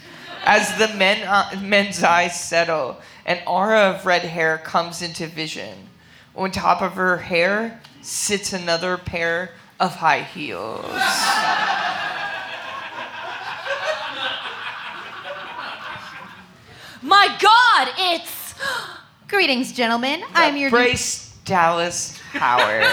As 0.44 0.76
the 0.78 0.88
men, 0.98 1.28
uh, 1.28 1.60
men's 1.62 2.02
eyes 2.04 2.40
settle, 2.40 2.98
an 3.26 3.40
aura 3.46 3.92
of 3.92 4.06
red 4.06 4.24
hair 4.24 4.58
comes 4.58 5.04
into 5.04 5.28
vision. 5.28 5.90
On 6.36 6.50
top 6.50 6.82
of 6.82 6.94
her 6.94 7.18
hair 7.18 7.80
sits 8.02 8.54
another 8.54 8.98
pair 8.98 9.52
of 9.80 9.96
high 9.96 10.24
heels. 10.24 10.86
My 17.04 17.28
God, 17.40 17.94
it's. 17.98 18.56
Greetings, 19.32 19.72
gentlemen. 19.72 20.24
I'm 20.34 20.58
your 20.58 20.70
Bryce 20.70 21.34
Dallas 21.46 22.20
Howard. 22.34 22.86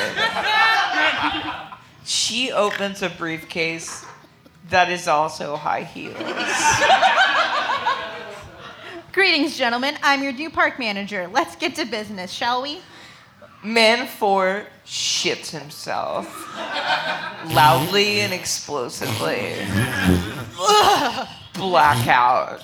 she 2.04 2.52
opens 2.52 3.02
a 3.02 3.09
briefcase 3.11 4.07
that 4.71 4.88
is 4.88 5.09
also 5.09 5.57
high 5.57 5.83
heels. 5.83 6.14
Greetings, 9.12 9.59
gentlemen. 9.59 9.99
I'm 10.00 10.23
your 10.23 10.33
new 10.33 10.49
park 10.49 10.78
manager. 10.78 11.26
Let's 11.26 11.57
get 11.57 11.75
to 11.75 11.85
business, 11.85 12.30
shall 12.30 12.62
we? 12.62 12.83
Man 13.64 14.07
4 14.07 14.64
shits 14.87 15.50
himself 15.50 16.57
loudly 17.52 18.21
and 18.21 18.33
explosively. 18.33 19.57
Blackout. 21.54 22.62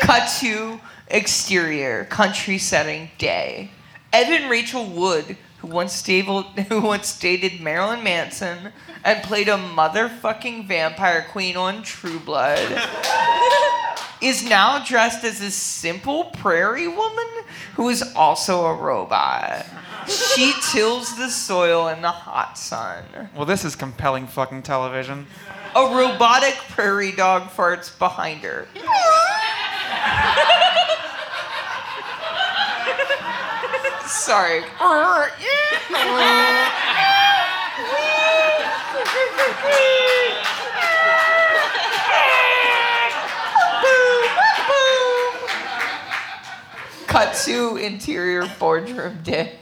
Cut 0.00 0.28
to 0.40 0.80
exterior, 1.10 2.04
country 2.04 2.58
setting, 2.58 3.10
day. 3.18 3.70
Evan 4.12 4.48
Rachel 4.48 4.86
Wood, 4.86 5.36
who 5.58 5.68
once, 5.68 5.92
stable, 5.92 6.42
who 6.68 6.80
once 6.80 7.18
dated 7.18 7.60
Marilyn 7.60 8.02
Manson 8.02 8.72
and 9.04 9.22
played 9.22 9.48
a 9.48 9.56
motherfucking 9.56 10.66
vampire 10.66 11.26
queen 11.30 11.56
on 11.56 11.82
True 11.82 12.18
Blood, 12.20 12.58
is 14.20 14.48
now 14.48 14.84
dressed 14.84 15.24
as 15.24 15.40
a 15.40 15.50
simple 15.50 16.24
prairie 16.24 16.88
woman 16.88 17.26
who 17.74 17.88
is 17.88 18.02
also 18.14 18.66
a 18.66 18.74
robot. 18.74 19.66
She 20.08 20.52
tills 20.72 21.16
the 21.16 21.28
soil 21.28 21.88
in 21.88 22.00
the 22.00 22.10
hot 22.10 22.56
sun. 22.56 23.04
Well, 23.36 23.44
this 23.44 23.64
is 23.64 23.76
compelling 23.76 24.26
fucking 24.26 24.62
television. 24.62 25.26
A 25.76 25.82
robotic 25.82 26.54
prairie 26.70 27.12
dog 27.12 27.42
farts 27.50 27.96
behind 27.98 28.40
her. 28.40 28.66
Sorry. 34.08 34.62
Cut 47.06 47.34
to 47.44 47.76
interior 47.76 48.48
boardroom 48.58 49.18
day. 49.22 49.56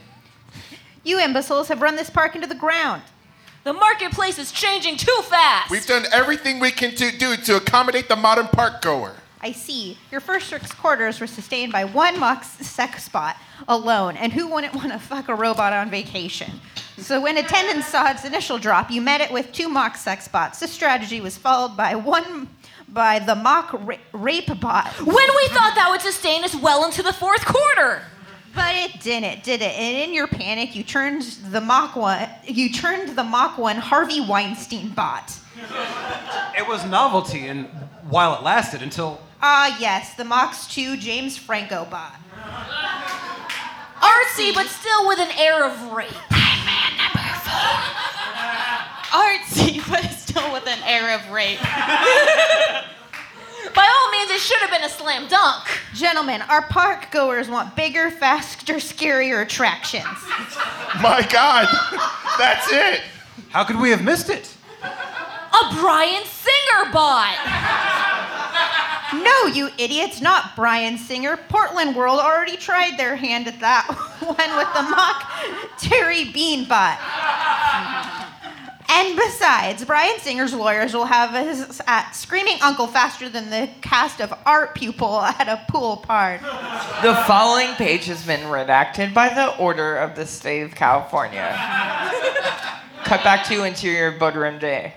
You 1.03 1.19
imbeciles 1.19 1.67
have 1.67 1.81
run 1.81 1.97
this 1.97 2.09
park 2.09 2.35
into 2.35 2.47
the 2.47 2.55
ground. 2.55 3.01
The 3.65 3.73
marketplace 3.73 4.39
is 4.39 4.53
changing 4.53 4.95
too 4.95 5.21
fast. 5.23 5.69
We've 5.69 5.85
done 5.85 6.05
everything 6.13 6.61
we 6.61 6.71
can 6.71 6.95
to 6.95 7.11
do 7.11 7.35
to 7.35 7.57
accommodate 7.57 8.07
the 8.07 8.15
modern 8.15 8.47
park 8.47 8.81
goer. 8.81 9.13
I 9.41 9.51
see. 9.51 9.97
Your 10.11 10.19
first 10.21 10.47
six 10.49 10.71
quarters 10.71 11.19
were 11.19 11.27
sustained 11.27 11.71
by 11.71 11.85
one 11.85 12.19
mock 12.19 12.43
sex 12.43 13.03
spot 13.03 13.37
alone, 13.67 14.17
and 14.17 14.33
who 14.33 14.47
wouldn't 14.47 14.73
want 14.73 14.91
to 14.91 14.99
fuck 14.99 15.29
a 15.29 15.35
robot 15.35 15.73
on 15.73 15.89
vacation? 15.89 16.51
So 16.97 17.21
when 17.21 17.37
attendance 17.37 17.85
saw 17.85 18.09
its 18.09 18.25
initial 18.25 18.57
drop, 18.57 18.89
you 18.89 19.01
met 19.01 19.21
it 19.21 19.31
with 19.31 19.51
two 19.51 19.69
mock 19.69 19.95
sex 19.95 20.25
spots. 20.25 20.59
This 20.59 20.71
strategy 20.71 21.21
was 21.21 21.37
followed 21.37 21.77
by 21.77 21.95
one 21.95 22.49
by 22.89 23.19
the 23.19 23.35
mock 23.35 23.73
ra- 23.73 23.97
rape 24.13 24.59
bot. 24.59 24.87
When 24.99 25.07
we 25.07 25.47
thought 25.49 25.73
that 25.75 25.87
would 25.91 26.01
sustain 26.01 26.43
us 26.43 26.55
well 26.55 26.85
into 26.85 27.03
the 27.03 27.13
fourth 27.13 27.45
quarter. 27.45 28.01
But 28.55 28.73
it 28.75 29.01
didn't, 29.01 29.43
did 29.43 29.61
it? 29.61 29.77
And 29.77 29.97
in 30.09 30.15
your 30.15 30.25
panic, 30.25 30.75
you 30.75 30.83
turned 30.83 31.21
the 31.51 31.61
mock 31.61 31.95
one. 31.95 32.27
You 32.43 32.71
turned 32.73 33.15
the 33.15 33.23
mock 33.23 33.59
one 33.59 33.75
Harvey 33.75 34.19
Weinstein 34.19 34.89
bot. 34.89 35.31
It 36.57 36.67
was 36.67 36.83
novelty, 36.85 37.45
and 37.47 37.67
while 38.09 38.35
it 38.35 38.41
lasted 38.41 38.81
until. 38.81 39.21
Ah, 39.41 39.77
yes, 39.79 40.15
the 40.15 40.23
Mox 40.23 40.67
2 40.67 40.97
James 40.97 41.37
Franco 41.37 41.85
bot. 41.85 42.15
Artsy, 43.99 44.53
but 44.53 44.67
still 44.67 45.07
with 45.07 45.19
an 45.19 45.31
air 45.37 45.63
of 45.65 45.91
rape. 45.91 46.09
Artsy, 49.11 49.81
but 49.89 50.03
still 50.11 50.51
with 50.53 50.67
an 50.67 50.79
air 50.85 51.15
of 51.15 51.29
rape. 51.31 51.59
By 53.75 53.85
all 53.85 54.11
means, 54.11 54.31
it 54.31 54.39
should 54.39 54.59
have 54.59 54.71
been 54.71 54.83
a 54.83 54.89
slam 54.89 55.27
dunk. 55.27 55.65
Gentlemen, 55.93 56.41
our 56.43 56.63
park 56.63 57.11
goers 57.11 57.47
want 57.49 57.75
bigger, 57.75 58.09
faster, 58.09 58.75
scarier 58.75 59.43
attractions. 59.43 60.05
My 61.01 61.27
God, 61.31 61.67
that's 62.39 62.71
it. 62.71 63.01
How 63.49 63.63
could 63.63 63.79
we 63.79 63.91
have 63.91 64.03
missed 64.03 64.29
it? 64.29 64.51
A 64.83 65.75
Bryan 65.75 66.23
Singer 66.25 66.91
bot. 66.91 68.06
No, 69.13 69.45
you 69.45 69.69
idiots, 69.77 70.21
not 70.21 70.55
Bryan 70.55 70.97
Singer. 70.97 71.37
Portland 71.49 71.95
World 71.95 72.19
already 72.19 72.57
tried 72.57 72.97
their 72.97 73.15
hand 73.15 73.47
at 73.47 73.59
that 73.61 73.87
one 74.19 74.35
with 74.35 74.73
the 74.73 74.81
mock 74.83 75.77
Terry 75.77 76.25
Bean 76.31 76.65
Beanbot. 76.65 76.97
And 78.89 79.17
besides, 79.17 79.83
Bryan 79.83 80.17
Singer's 80.19 80.53
lawyers 80.53 80.93
will 80.93 81.05
have 81.05 81.35
us 81.35 81.81
at 81.87 82.07
uh, 82.07 82.11
Screaming 82.11 82.57
Uncle 82.61 82.87
faster 82.87 83.27
than 83.27 83.49
the 83.49 83.69
cast 83.81 84.21
of 84.21 84.33
Art 84.45 84.75
Pupil 84.75 85.21
at 85.21 85.47
a 85.47 85.61
pool 85.69 85.97
party. 85.97 86.43
The 87.03 87.15
following 87.27 87.73
page 87.75 88.05
has 88.05 88.25
been 88.25 88.41
redacted 88.41 89.13
by 89.13 89.29
the 89.29 89.55
order 89.57 89.97
of 89.97 90.15
the 90.15 90.25
state 90.25 90.61
of 90.61 90.73
California. 90.73 91.51
Cut 93.03 93.23
back 93.23 93.45
to 93.47 93.63
interior 93.63 94.17
Budrim 94.17 94.59
Day. 94.59 94.93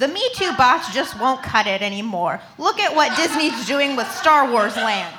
The 0.00 0.08
Me 0.08 0.30
Too 0.32 0.50
bots 0.56 0.94
just 0.94 1.20
won't 1.20 1.42
cut 1.42 1.66
it 1.66 1.82
anymore. 1.82 2.40
Look 2.56 2.80
at 2.80 2.96
what 2.96 3.14
Disney's 3.18 3.66
doing 3.66 3.96
with 3.96 4.10
Star 4.10 4.50
Wars 4.50 4.74
Land. 4.74 5.14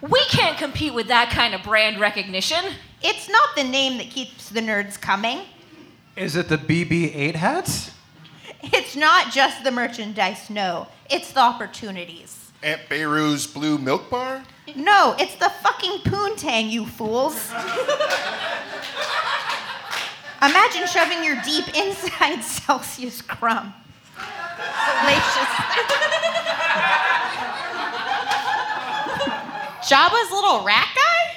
We 0.00 0.24
can't 0.30 0.56
compete 0.56 0.94
with 0.94 1.08
that 1.08 1.28
kind 1.28 1.54
of 1.54 1.62
brand 1.62 2.00
recognition. 2.00 2.72
It's 3.02 3.28
not 3.28 3.50
the 3.54 3.64
name 3.64 3.98
that 3.98 4.08
keeps 4.08 4.48
the 4.48 4.60
nerds 4.60 4.98
coming. 4.98 5.40
Is 6.16 6.36
it 6.36 6.48
the 6.48 6.56
BB 6.56 7.14
8 7.14 7.36
hats? 7.36 7.90
It's 8.62 8.96
not 8.96 9.30
just 9.30 9.62
the 9.62 9.70
merchandise, 9.70 10.48
no. 10.48 10.88
It's 11.10 11.32
the 11.32 11.40
opportunities. 11.40 12.50
Aunt 12.62 12.80
Beru's 12.88 13.46
blue 13.46 13.76
milk 13.76 14.08
bar? 14.08 14.42
No, 14.74 15.14
it's 15.18 15.34
the 15.34 15.50
fucking 15.50 15.98
poontang, 16.10 16.70
you 16.70 16.86
fools. 16.86 17.52
Imagine 20.42 20.86
shoving 20.86 21.24
your 21.24 21.36
deep 21.42 21.74
inside 21.74 22.42
Celsius 22.42 23.22
crumb. 23.22 23.72
Salacious. 24.14 25.48
Jabba's 29.88 30.30
little 30.32 30.64
rat 30.64 30.88
guy? 30.94 31.32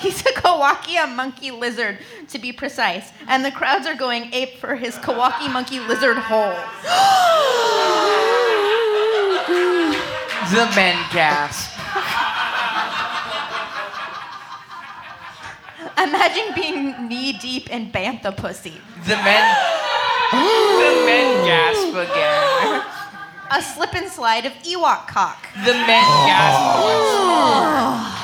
He's 0.00 0.20
a 0.22 0.32
Kowakian 0.32 1.14
monkey 1.14 1.50
lizard, 1.50 1.98
to 2.28 2.38
be 2.38 2.52
precise. 2.52 3.12
And 3.26 3.44
the 3.44 3.50
crowds 3.50 3.86
are 3.86 3.94
going 3.94 4.32
ape 4.32 4.58
for 4.58 4.74
his 4.74 4.96
Kowakian 4.96 5.52
monkey 5.52 5.78
lizard 5.78 6.16
hole. 6.16 6.56
The 10.50 10.64
men 10.74 10.96
gasp. 11.12 11.70
Imagine 15.98 16.54
being 16.54 17.08
knee 17.08 17.34
deep 17.34 17.68
in 17.68 17.92
bantha 17.92 18.34
pussy. 18.34 18.80
The 19.04 19.16
men. 19.16 19.56
the 20.32 21.02
men 21.04 21.44
gasp 21.44 21.94
again. 21.94 22.82
A 23.50 23.60
slip 23.60 23.94
and 23.94 24.10
slide 24.10 24.46
of 24.46 24.52
Ewok 24.62 25.06
cock. 25.08 25.48
The 25.66 25.74
men 25.74 26.04
gasp 26.24 26.82
once 26.82 28.18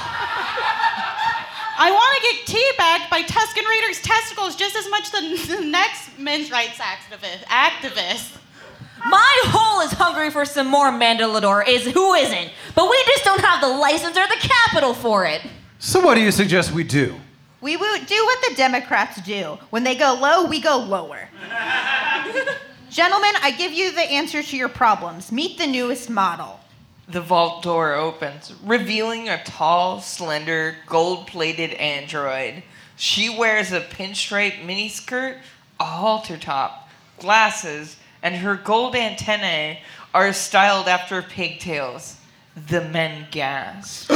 I 1.76 1.90
want 1.90 2.11
to 2.16 2.23
get 2.23 2.37
teabagged 2.57 3.11
by 3.11 3.23
Tusken 3.23 3.69
Raiders 3.69 4.00
testicles 4.00 4.57
just 4.57 4.76
as 4.76 4.88
much 4.88 5.12
as 5.12 5.49
the 5.49 5.61
next 5.66 6.19
men's 6.19 6.50
rights 6.50 6.78
activist. 6.78 7.44
activist. 7.44 8.38
My 9.14 9.42
hole 9.44 9.81
is 9.83 9.92
hungry 9.92 10.29
for 10.29 10.44
some 10.44 10.66
more 10.66 10.90
Mandalore, 10.90 11.68
is 11.68 11.87
who 11.87 12.14
isn't? 12.14 12.50
But 12.74 12.90
we 12.90 13.00
just 13.07 13.22
don't 13.22 13.40
have 13.42 13.61
the 13.61 13.68
license 13.68 14.16
or 14.16 14.27
the 14.27 14.40
capital 14.40 14.92
for 14.92 15.24
it. 15.24 15.40
So, 15.79 16.00
what 16.00 16.16
do 16.16 16.20
you 16.20 16.33
suggest 16.33 16.72
we 16.72 16.83
do? 16.83 17.14
We 17.61 17.77
would 17.77 18.07
do 18.07 18.24
what 18.24 18.38
the 18.48 18.57
Democrats 18.57 19.22
do. 19.22 19.57
When 19.70 19.85
they 19.85 19.94
go 19.94 20.18
low, 20.20 20.46
we 20.46 20.61
go 20.61 20.79
lower. 20.79 21.29
Gentlemen, 22.90 23.35
I 23.40 23.53
give 23.57 23.72
you 23.72 23.92
the 23.92 24.03
answer 24.03 24.42
to 24.42 24.57
your 24.57 24.68
problems. 24.68 25.31
Meet 25.31 25.59
the 25.59 25.68
newest 25.68 26.11
model. 26.11 26.59
The 27.07 27.20
vault 27.20 27.62
door 27.62 27.94
opens, 27.94 28.53
revealing 28.64 29.29
a 29.29 29.44
tall, 29.44 30.00
slender, 30.00 30.74
gold 30.88 31.29
plated 31.29 31.74
android. 31.74 32.64
She 32.96 33.29
wears 33.29 33.70
a 33.70 33.81
pinstripe 33.81 34.61
miniskirt, 34.66 35.38
a 35.79 35.85
halter 35.85 36.37
top, 36.37 36.88
glasses, 37.20 37.96
and 38.24 38.34
her 38.34 38.56
gold 38.56 38.96
antennae 38.96 39.78
are 40.14 40.32
styled 40.32 40.88
after 40.88 41.20
pigtails. 41.22 42.16
The 42.68 42.80
men 42.88 43.28
gasp. 43.30 44.10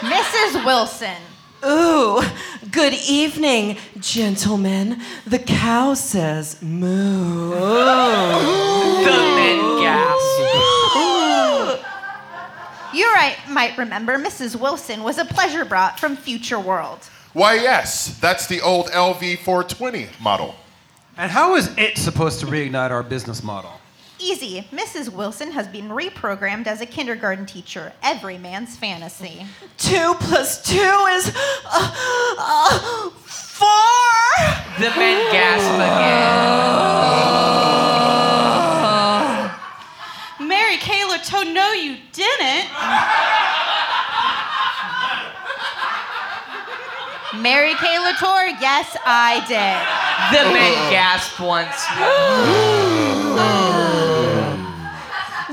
Mrs. 0.00 0.64
Wilson. 0.66 1.16
Ooh, 1.64 2.20
good 2.70 2.92
evening, 3.08 3.78
gentlemen. 3.98 5.00
The 5.26 5.38
cow 5.38 5.94
says 5.94 6.60
moo. 6.60 7.50
The 7.50 9.16
men 9.36 9.80
gasp. 9.82 10.40
You 12.92 13.10
right, 13.14 13.36
might 13.48 13.78
remember 13.78 14.18
Mrs. 14.18 14.60
Wilson 14.60 15.02
was 15.02 15.16
a 15.16 15.24
pleasure 15.24 15.64
brought 15.64 15.98
from 15.98 16.16
Future 16.16 16.60
World. 16.60 17.08
Why, 17.34 17.54
yes, 17.54 18.16
that's 18.20 18.46
the 18.46 18.60
old 18.60 18.86
LV 18.92 19.38
420 19.40 20.08
model. 20.20 20.54
And 21.16 21.32
how 21.32 21.56
is 21.56 21.68
it 21.76 21.98
supposed 21.98 22.38
to 22.40 22.46
reignite 22.46 22.90
our 22.92 23.02
business 23.02 23.42
model? 23.42 23.72
Easy. 24.20 24.64
Mrs. 24.70 25.08
Wilson 25.08 25.50
has 25.50 25.66
been 25.66 25.88
reprogrammed 25.88 26.68
as 26.68 26.80
a 26.80 26.86
kindergarten 26.86 27.44
teacher. 27.44 27.92
Every 28.04 28.38
man's 28.38 28.76
fantasy. 28.76 29.44
Two 29.78 30.14
plus 30.20 30.62
two 30.64 30.76
is 30.76 31.32
uh, 31.66 31.94
uh, 32.38 33.10
four. 33.10 33.68
The 34.78 34.90
men 34.96 35.32
gasp 35.32 35.74
again. 40.38 40.48
Mary 40.48 40.76
Kayla 40.76 41.26
told 41.28 41.48
no, 41.48 41.72
you 41.72 41.96
didn't. 42.12 42.68
Mary 47.44 47.74
Kay 47.74 47.98
Latour, 47.98 48.56
yes, 48.58 48.96
I 49.04 49.44
did. 49.44 49.76
The 50.32 50.44
men 50.50 50.72
gasp 50.90 51.38
once 51.38 51.76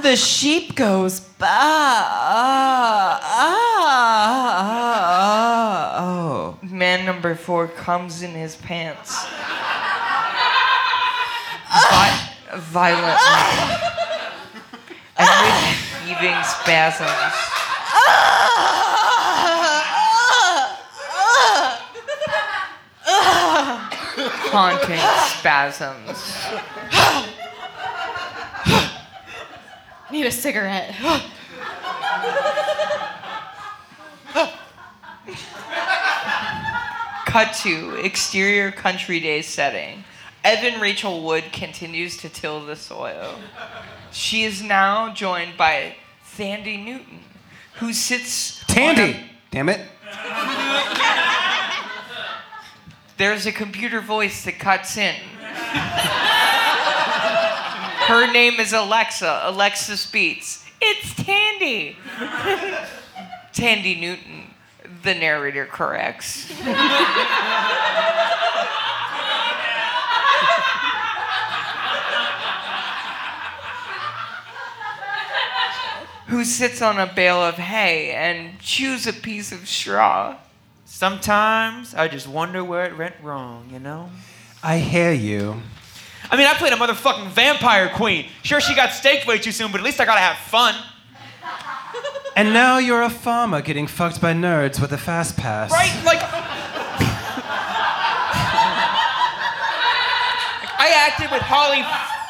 The 0.02 0.16
sheep 0.16 0.76
goes 0.76 1.20
ba. 1.20 1.50
Oh. 6.00 6.58
Man 6.64 7.04
number 7.06 7.36
four 7.36 7.68
comes 7.68 8.22
in 8.24 8.32
his 8.32 8.56
pants. 8.56 9.26
Vi- 11.92 12.30
violently. 12.56 13.36
and 15.18 15.28
with 15.28 16.08
heaving 16.08 16.42
spasms. 16.46 17.36
Haunting 24.52 25.00
spasms. 25.40 26.36
Need 30.12 30.26
a 30.26 30.32
cigarette. 30.32 30.94
Cut 37.26 37.54
to 37.62 37.96
exterior 38.04 38.72
country 38.72 39.20
day 39.20 39.42
setting. 39.42 40.04
Evan 40.44 40.82
Rachel 40.82 41.24
Wood 41.24 41.46
continues 41.54 42.18
to 42.18 42.30
till 42.30 42.66
the 42.66 42.76
soil. 42.76 43.36
She 44.12 44.44
is 44.44 44.62
now 44.62 45.14
joined 45.14 45.56
by 45.56 45.96
Sandy 46.26 46.76
Newton, 46.78 47.20
who 47.76 47.94
sits. 47.94 48.62
on 48.70 48.76
Thandie! 48.76 49.14
a- 49.16 49.30
Damn 49.52 49.70
it. 49.70 49.80
There's 53.22 53.46
a 53.46 53.52
computer 53.52 54.02
voice 54.02 54.46
that 54.46 54.58
cuts 54.58 54.98
in. 54.98 55.14
Her 58.08 58.26
name 58.34 58.60
is 58.60 58.74
Alexa. 58.74 59.42
Alexa 59.44 59.98
speaks. 59.98 60.66
It's 60.82 61.14
Thandie. 61.14 61.98
Thandie 63.54 64.02
Newton, 64.02 64.56
the 65.04 65.14
narrator 65.14 65.68
corrects. 65.68 66.52
who 76.26 76.44
sits 76.44 76.82
on 76.82 76.98
a 76.98 77.06
bale 77.06 77.44
of 77.44 77.60
hay 77.60 78.14
and 78.14 78.60
chews 78.60 79.06
a 79.06 79.14
piece 79.14 79.52
of 79.52 79.68
straw. 79.68 80.38
Sometimes 80.92 81.96
I 81.96 82.10
just 82.10 82.28
wonder 82.28 82.64
where 82.66 82.84
it 82.84 82.98
went 82.98 83.16
wrong, 83.24 83.70
you 83.72 83.80
know? 83.80 84.10
I 84.62 84.78
hear 84.78 85.14
you. 85.14 85.56
I 86.30 86.36
mean, 86.36 86.46
I 86.46 86.54
played 86.54 86.74
a 86.74 86.76
motherfucking 86.76 87.30
vampire 87.30 87.90
queen. 87.96 88.28
Sure, 88.44 88.60
she 88.60 88.76
got 88.76 88.92
staked 88.92 89.26
way 89.26 89.40
too 89.40 89.54
soon, 89.54 89.72
but 89.72 89.80
at 89.80 89.86
least 89.86 90.02
I 90.02 90.06
gotta 90.06 90.20
have 90.20 90.38
fun. 90.38 90.76
And 92.36 92.54
now 92.54 92.78
you're 92.78 93.02
a 93.02 93.10
farmer 93.10 93.62
getting 93.62 93.88
fucked 93.88 94.22
by 94.22 94.34
nerds 94.34 94.80
with 94.80 94.94
a 94.94 94.98
fast 94.98 95.36
pass. 95.38 95.70
Right? 95.72 95.92
Like. 96.06 96.20
I 100.80 100.94
acted 101.08 101.30
with 101.30 101.42
Holly 101.42 101.82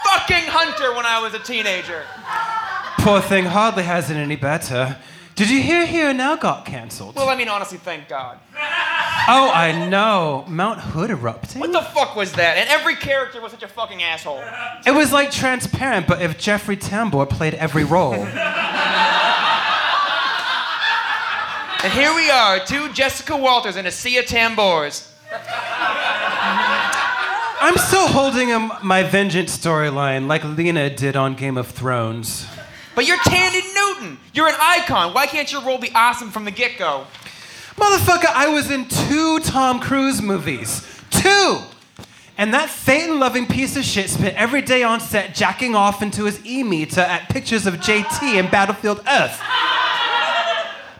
fucking 0.03 0.49
Hunter 0.49 0.95
when 0.95 1.05
I 1.05 1.19
was 1.19 1.33
a 1.35 1.39
teenager. 1.39 2.03
Poor 2.97 3.21
thing 3.21 3.45
hardly 3.45 3.83
has 3.83 4.09
it 4.09 4.15
any 4.15 4.35
better. 4.35 4.97
Did 5.35 5.49
you 5.49 5.61
hear 5.61 5.85
Here 5.85 6.13
Now 6.13 6.35
got 6.35 6.65
cancelled? 6.65 7.15
Well, 7.15 7.29
I 7.29 7.35
mean, 7.35 7.47
honestly, 7.47 7.77
thank 7.77 8.07
God. 8.07 8.37
Oh, 9.27 9.51
I 9.53 9.87
know. 9.89 10.45
Mount 10.47 10.79
Hood 10.79 11.09
erupting? 11.09 11.59
What 11.61 11.71
the 11.71 11.81
fuck 11.81 12.15
was 12.15 12.33
that? 12.33 12.57
And 12.57 12.69
every 12.69 12.95
character 12.95 13.39
was 13.41 13.51
such 13.51 13.63
a 13.63 13.67
fucking 13.67 14.03
asshole. 14.03 14.43
It 14.85 14.91
was 14.91 15.11
like 15.13 15.31
transparent, 15.31 16.07
but 16.07 16.21
if 16.21 16.37
Jeffrey 16.37 16.77
Tambor 16.77 17.29
played 17.29 17.53
every 17.55 17.83
role. 17.83 18.13
And 21.83 21.91
here 21.93 22.13
we 22.13 22.29
are, 22.29 22.59
two 22.59 22.89
Jessica 22.93 23.35
Walters 23.35 23.75
and 23.75 23.87
a 23.87 23.91
sea 23.91 24.17
of 24.19 24.25
Tambors. 24.25 25.07
I'm 27.63 27.77
still 27.77 28.07
holding 28.07 28.49
my 28.83 29.03
vengeance 29.03 29.57
storyline 29.57 30.27
like 30.27 30.43
Lena 30.43 30.89
did 30.89 31.15
on 31.15 31.35
Game 31.35 31.57
of 31.57 31.67
Thrones. 31.67 32.47
But 32.95 33.07
you're 33.07 33.17
Thandie 33.17 33.70
Newton. 34.01 34.17
You're 34.33 34.47
an 34.47 34.55
icon. 34.59 35.13
Why 35.13 35.27
can't 35.27 35.51
your 35.51 35.61
role 35.61 35.77
be 35.77 35.91
awesome 35.93 36.31
from 36.31 36.45
the 36.45 36.51
get 36.51 36.77
go? 36.77 37.05
Motherfucker, 37.75 38.31
I 38.33 38.47
was 38.47 38.69
in 38.69 38.87
two 38.87 39.39
Tom 39.39 39.79
Cruise 39.79 40.21
movies. 40.21 40.85
Two! 41.09 41.59
And 42.37 42.53
that 42.53 42.69
Satan 42.69 43.19
loving 43.19 43.45
piece 43.45 43.75
of 43.77 43.83
shit 43.83 44.09
spent 44.09 44.35
every 44.35 44.61
day 44.61 44.83
on 44.83 44.99
set 44.99 45.35
jacking 45.35 45.75
off 45.75 46.01
into 46.01 46.25
his 46.25 46.43
e 46.45 46.63
meter 46.63 47.01
at 47.01 47.29
pictures 47.29 47.67
of 47.67 47.75
JT 47.75 48.39
in 48.39 48.49
Battlefield 48.49 49.01
Earth. 49.07 49.39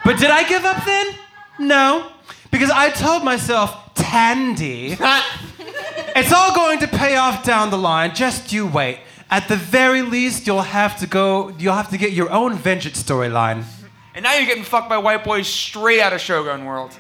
But 0.04 0.18
did 0.20 0.30
I 0.32 0.44
give 0.48 0.66
up 0.66 0.84
then? 0.86 1.08
No. 1.60 2.12
Because 2.52 2.70
I 2.70 2.90
told 2.90 3.24
myself, 3.24 3.96
Thandie, 3.96 4.92
it's 6.16 6.32
all 6.32 6.54
going 6.54 6.80
to 6.80 6.88
pay 6.88 7.16
off 7.16 7.44
down 7.44 7.70
the 7.70 7.78
line. 7.78 8.14
Just 8.14 8.52
you 8.52 8.68
wait. 8.68 9.00
At 9.32 9.48
the 9.48 9.56
very 9.56 10.02
least, 10.02 10.46
you'll 10.46 10.62
have 10.62 11.00
to 11.00 11.08
go, 11.08 11.56
you'll 11.58 11.74
have 11.74 11.90
to 11.92 11.98
get 11.98 12.12
your 12.12 12.30
own 12.30 12.58
vengeance 12.58 13.02
storyline. 13.02 13.64
And 14.14 14.24
now 14.24 14.34
you're 14.34 14.46
getting 14.46 14.66
fucked 14.66 14.90
by 14.90 14.98
white 14.98 15.24
boys 15.24 15.48
straight 15.48 16.02
out 16.02 16.12
of 16.12 16.20
Shogun 16.20 16.66
World. 16.66 16.92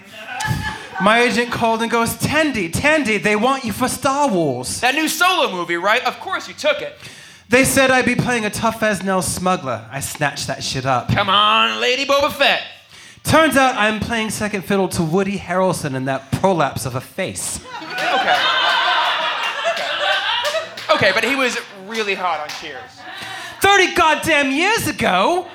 My 1.02 1.20
agent 1.24 1.52
called 1.52 1.82
and 1.82 1.92
goes, 1.92 2.16
Thandie, 2.16 2.72
Thandie, 2.72 3.22
they 3.22 3.36
want 3.36 3.66
you 3.66 3.74
for 3.74 3.90
Star 3.90 4.30
Wars. 4.30 4.80
That 4.80 4.96
new 4.96 5.10
solo 5.10 5.52
movie, 5.52 5.76
right? 5.76 6.02
Of 6.06 6.22
course 6.22 6.48
you 6.48 6.54
took 6.54 6.82
it. 6.82 6.98
They 7.50 7.66
said 7.66 7.92
I'd 7.92 8.06
be 8.06 8.16
playing 8.16 8.46
a 8.46 8.50
tough 8.50 8.82
as 8.82 9.04
nails 9.04 9.28
smuggler. 9.28 9.86
I 9.92 10.00
snatched 10.00 10.48
that 10.48 10.64
shit 10.64 10.86
up. 10.86 11.10
Come 11.10 11.28
on, 11.28 11.82
Lady 11.82 12.06
Boba 12.06 12.32
Fett. 12.32 12.64
Turns 13.24 13.58
out 13.58 13.76
I'm 13.76 14.00
playing 14.00 14.30
second 14.30 14.62
fiddle 14.62 14.88
to 14.90 15.04
Woody 15.04 15.38
Harrelson 15.38 15.96
in 15.96 16.06
that 16.06 16.32
prolapse 16.32 16.86
of 16.86 16.96
a 16.96 17.02
face. 17.02 17.60
Okay. 17.84 18.16
Okay. 18.22 18.38
Okay, 20.92 21.12
but 21.14 21.24
he 21.24 21.36
was 21.36 21.58
really 21.92 22.14
hot 22.14 22.40
on 22.40 22.50
Cheers. 22.50 23.02
30 23.60 23.94
goddamn 23.96 24.52
years 24.52 24.88
ago, 24.88 25.48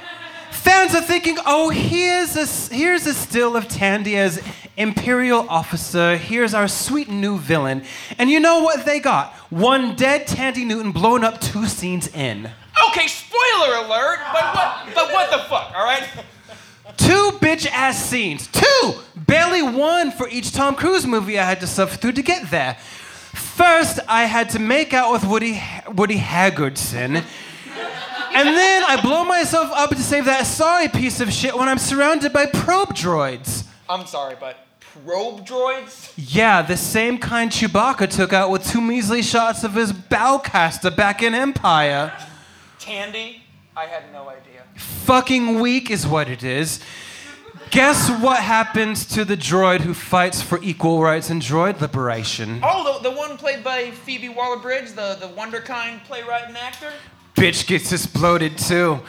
fans 0.51 0.95
are 0.95 1.01
thinking, 1.01 1.39
oh, 1.47 1.71
here's 1.71 2.37
a, 2.37 2.75
here's 2.75 3.07
a 3.07 3.15
still 3.15 3.57
of 3.57 3.67
Thandie 3.67 4.17
as 4.17 4.43
Imperial 4.77 5.49
officer. 5.49 6.19
Here's 6.19 6.53
our 6.53 6.69
sweet 6.69 7.09
new 7.09 7.39
villain. 7.39 7.83
And 8.19 8.29
you 8.29 8.39
know 8.39 8.63
what 8.63 8.85
they 8.85 9.01
got? 9.01 9.33
One 9.51 9.97
dead 9.97 10.27
Thandie 10.27 10.67
Newton 10.67 10.93
blown 10.93 11.25
up 11.25 11.41
two 11.41 11.67
scenes 11.67 12.07
in. 12.09 12.51
Okay, 12.91 13.07
spoiler 13.07 13.77
alert, 13.77 14.19
but 14.33 14.55
what, 14.55 14.95
but 14.95 15.13
what 15.15 15.31
the 15.31 15.39
fuck, 15.49 15.73
all 15.75 15.85
right? 15.85 16.07
Two 16.99 17.31
bitch 17.41 17.67
ass 17.67 18.05
scenes. 18.05 18.47
Two! 18.49 18.95
Barely 19.17 19.63
one 19.63 20.11
for 20.11 20.29
each 20.29 20.53
Tom 20.53 20.75
Cruise 20.75 21.07
movie 21.07 21.39
I 21.39 21.45
had 21.45 21.61
to 21.61 21.67
suffer 21.67 21.97
through 21.97 22.13
to 22.13 22.23
get 22.23 22.51
there. 22.51 22.77
First, 23.37 24.01
I 24.09 24.25
had 24.25 24.51
to 24.51 24.59
make 24.59 24.95
out 24.95 25.13
with 25.13 25.25
Woody, 25.25 25.63
Woody 25.95 26.17
Haggardson. 26.19 27.23
And 28.35 28.49
then 28.49 28.83
I 28.83 29.01
blow 29.01 29.25
myself 29.25 29.71
up 29.73 29.91
to 29.91 30.03
save 30.03 30.25
that 30.25 30.47
sorry 30.47 30.89
piece 30.89 31.21
of 31.21 31.33
shit 31.33 31.57
when 31.57 31.69
I'm 31.69 31.79
surrounded 31.79 32.33
by 32.33 32.47
probe 32.47 32.95
droids. 32.95 33.67
I'm 33.89 34.07
sorry, 34.07 34.37
but 34.39 34.59
probe 34.81 35.47
droids? 35.47 36.13
Yeah, 36.17 36.63
the 36.63 36.77
same 36.77 37.19
kind 37.19 37.51
Chewbacca 37.51 38.11
took 38.11 38.33
out 38.33 38.51
with 38.51 38.67
two 38.67 38.81
measly 38.81 39.23
shots 39.23 39.65
of 39.65 39.75
his 39.75 39.93
bowcaster 39.93 40.95
back 40.95 41.23
in 41.23 41.35
Empire. 41.35 42.13
Thandie? 42.81 43.41
I 43.77 43.85
had 43.85 44.11
no 44.13 44.29
idea. 44.29 44.63
Fucking 44.77 45.61
weak 45.61 45.91
is 45.91 46.07
what 46.07 46.29
it 46.29 46.43
is. 46.43 46.81
Guess 47.71 48.11
what 48.23 48.39
happens 48.39 49.05
to 49.07 49.25
the 49.25 49.37
droid 49.37 49.81
who 49.81 49.93
fights 49.93 50.41
for 50.41 50.59
equal 50.63 51.03
rights 51.03 51.31
and 51.31 51.43
droid 51.43 51.81
liberation? 51.81 52.61
Oh, 52.63 53.01
the, 53.03 53.11
the 53.11 53.17
one 53.17 53.37
played 53.37 53.65
by 53.65 53.91
Phoebe 53.91 54.29
Waller-Bridge, 54.29 54.91
the, 54.91 55.17
the 55.21 55.29
wonderkind 55.29 56.05
playwright 56.05 56.45
and 56.47 56.57
actor? 56.57 56.93
Bitch 57.35 57.67
gets 57.67 57.93
exploded 57.93 58.57
too. 58.57 59.01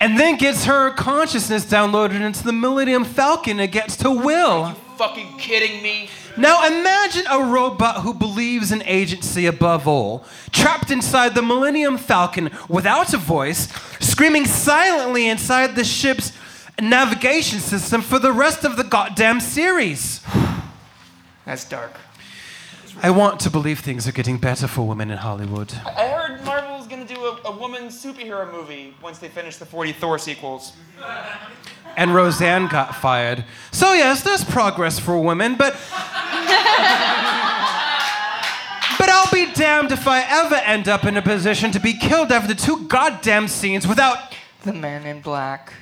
And 0.00 0.18
then 0.18 0.36
gets 0.36 0.64
her 0.64 0.90
consciousness 0.92 1.64
downloaded 1.64 2.20
into 2.20 2.42
the 2.44 2.52
Millennium 2.52 3.04
Falcon 3.04 3.58
gets 3.70 3.96
to 3.98 4.10
Will. 4.10 4.72
Fucking 4.96 5.38
kidding 5.38 5.82
me? 5.82 6.08
Now 6.36 6.66
imagine 6.66 7.24
a 7.30 7.42
robot 7.44 8.02
who 8.02 8.14
believes 8.14 8.72
in 8.72 8.82
agency 8.84 9.46
above 9.46 9.86
all, 9.86 10.24
trapped 10.50 10.90
inside 10.90 11.34
the 11.34 11.42
Millennium 11.42 11.98
Falcon 11.98 12.50
without 12.68 13.12
a 13.12 13.16
voice, 13.16 13.68
screaming 14.00 14.44
silently 14.44 15.28
inside 15.28 15.74
the 15.74 15.84
ship's 15.84 16.32
navigation 16.80 17.60
system 17.60 18.02
for 18.02 18.18
the 18.18 18.32
rest 18.32 18.64
of 18.64 18.76
the 18.76 18.84
goddamn 18.84 19.40
series. 19.40 20.20
That's 21.44 21.64
dark. 21.64 21.92
I 23.00 23.10
want 23.10 23.38
to 23.40 23.50
believe 23.50 23.78
things 23.78 24.08
are 24.08 24.12
getting 24.12 24.38
better 24.38 24.66
for 24.66 24.86
women 24.86 25.10
in 25.10 25.18
Hollywood. 25.18 25.72
I 25.96 26.08
heard 26.08 26.44
Marvel's 26.44 26.88
gonna 26.88 27.04
do 27.04 27.24
a, 27.26 27.40
a 27.44 27.56
woman 27.56 27.84
superhero 27.84 28.50
movie 28.52 28.92
once 29.00 29.18
they 29.18 29.28
finish 29.28 29.56
the 29.56 29.66
40 29.66 29.92
Thor 29.92 30.18
sequels. 30.18 30.72
And 31.96 32.12
Roseanne 32.12 32.66
got 32.66 32.96
fired. 32.96 33.44
So, 33.70 33.92
yes, 33.92 34.22
there's 34.22 34.44
progress 34.44 34.98
for 34.98 35.20
women, 35.20 35.54
but. 35.56 35.74
but 38.98 39.08
I'll 39.08 39.30
be 39.32 39.52
damned 39.52 39.92
if 39.92 40.08
I 40.08 40.24
ever 40.28 40.56
end 40.56 40.88
up 40.88 41.04
in 41.04 41.16
a 41.16 41.22
position 41.22 41.70
to 41.72 41.80
be 41.80 41.92
killed 41.92 42.32
after 42.32 42.54
two 42.54 42.86
goddamn 42.88 43.46
scenes 43.48 43.86
without. 43.86 44.34
The 44.64 44.72
man 44.72 45.06
in 45.06 45.20
black, 45.20 45.72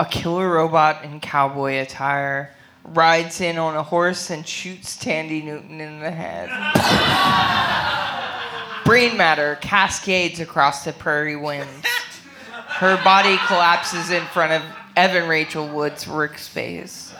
a 0.00 0.04
killer 0.06 0.50
robot 0.50 1.04
in 1.04 1.20
cowboy 1.20 1.74
attire, 1.74 2.50
rides 2.84 3.42
in 3.42 3.58
on 3.58 3.76
a 3.76 3.82
horse 3.82 4.30
and 4.30 4.48
shoots 4.48 4.96
Tandy 4.96 5.42
Newton 5.42 5.78
in 5.78 6.00
the 6.00 6.10
head. 6.10 6.48
Brain 8.86 9.18
matter 9.18 9.58
cascades 9.60 10.40
across 10.40 10.86
the 10.86 10.94
prairie 10.94 11.36
winds. 11.36 11.86
Her 12.48 12.98
body 13.04 13.36
collapses 13.46 14.10
in 14.10 14.24
front 14.28 14.52
of 14.52 14.62
Evan 14.96 15.28
Rachel 15.28 15.68
Wood's 15.68 16.06
workspace. 16.06 17.12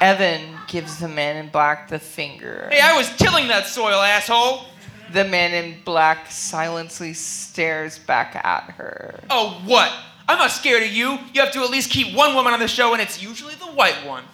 Evan 0.00 0.58
gives 0.68 1.00
the 1.00 1.08
man 1.08 1.44
in 1.44 1.50
black 1.50 1.88
the 1.88 1.98
finger. 1.98 2.68
Hey, 2.70 2.80
I 2.80 2.96
was 2.96 3.14
tilling 3.16 3.48
that 3.48 3.66
soil, 3.66 4.00
asshole! 4.00 4.66
The 5.12 5.24
man 5.24 5.52
in 5.52 5.74
black 5.84 6.30
silently 6.30 7.14
stares 7.14 7.98
back 7.98 8.36
at 8.36 8.70
her. 8.76 9.18
Oh, 9.28 9.60
what? 9.66 9.92
I'm 10.28 10.38
not 10.38 10.50
scared 10.50 10.82
of 10.82 10.90
you. 10.90 11.18
You 11.32 11.40
have 11.42 11.52
to 11.52 11.62
at 11.62 11.70
least 11.70 11.90
keep 11.90 12.14
one 12.16 12.34
woman 12.34 12.52
on 12.52 12.60
the 12.60 12.68
show, 12.68 12.92
and 12.92 13.02
it's 13.02 13.22
usually 13.22 13.54
the 13.54 13.66
white 13.66 14.06
one. 14.06 14.24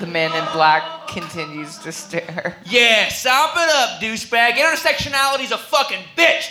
The 0.00 0.06
man 0.06 0.32
in 0.32 0.52
black 0.52 1.08
continues 1.08 1.78
to 1.78 1.90
stare. 1.92 2.56
Yeah, 2.66 3.08
sop 3.08 3.54
it 3.56 3.68
up, 3.74 4.00
douchebag. 4.00 4.52
Intersectionality's 4.52 5.50
a 5.50 5.58
fucking 5.58 6.02
bitch. 6.16 6.50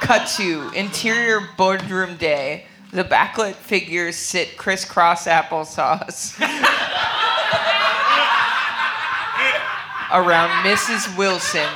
Cut 0.00 0.26
to 0.38 0.70
interior 0.74 1.46
boardroom 1.56 2.16
day. 2.16 2.64
The 2.92 3.04
backlit 3.04 3.54
figures 3.54 4.16
sit 4.16 4.56
crisscross 4.56 5.26
applesauce 5.26 6.40
around 10.10 10.64
Mrs. 10.64 11.14
Wilson, 11.18 11.68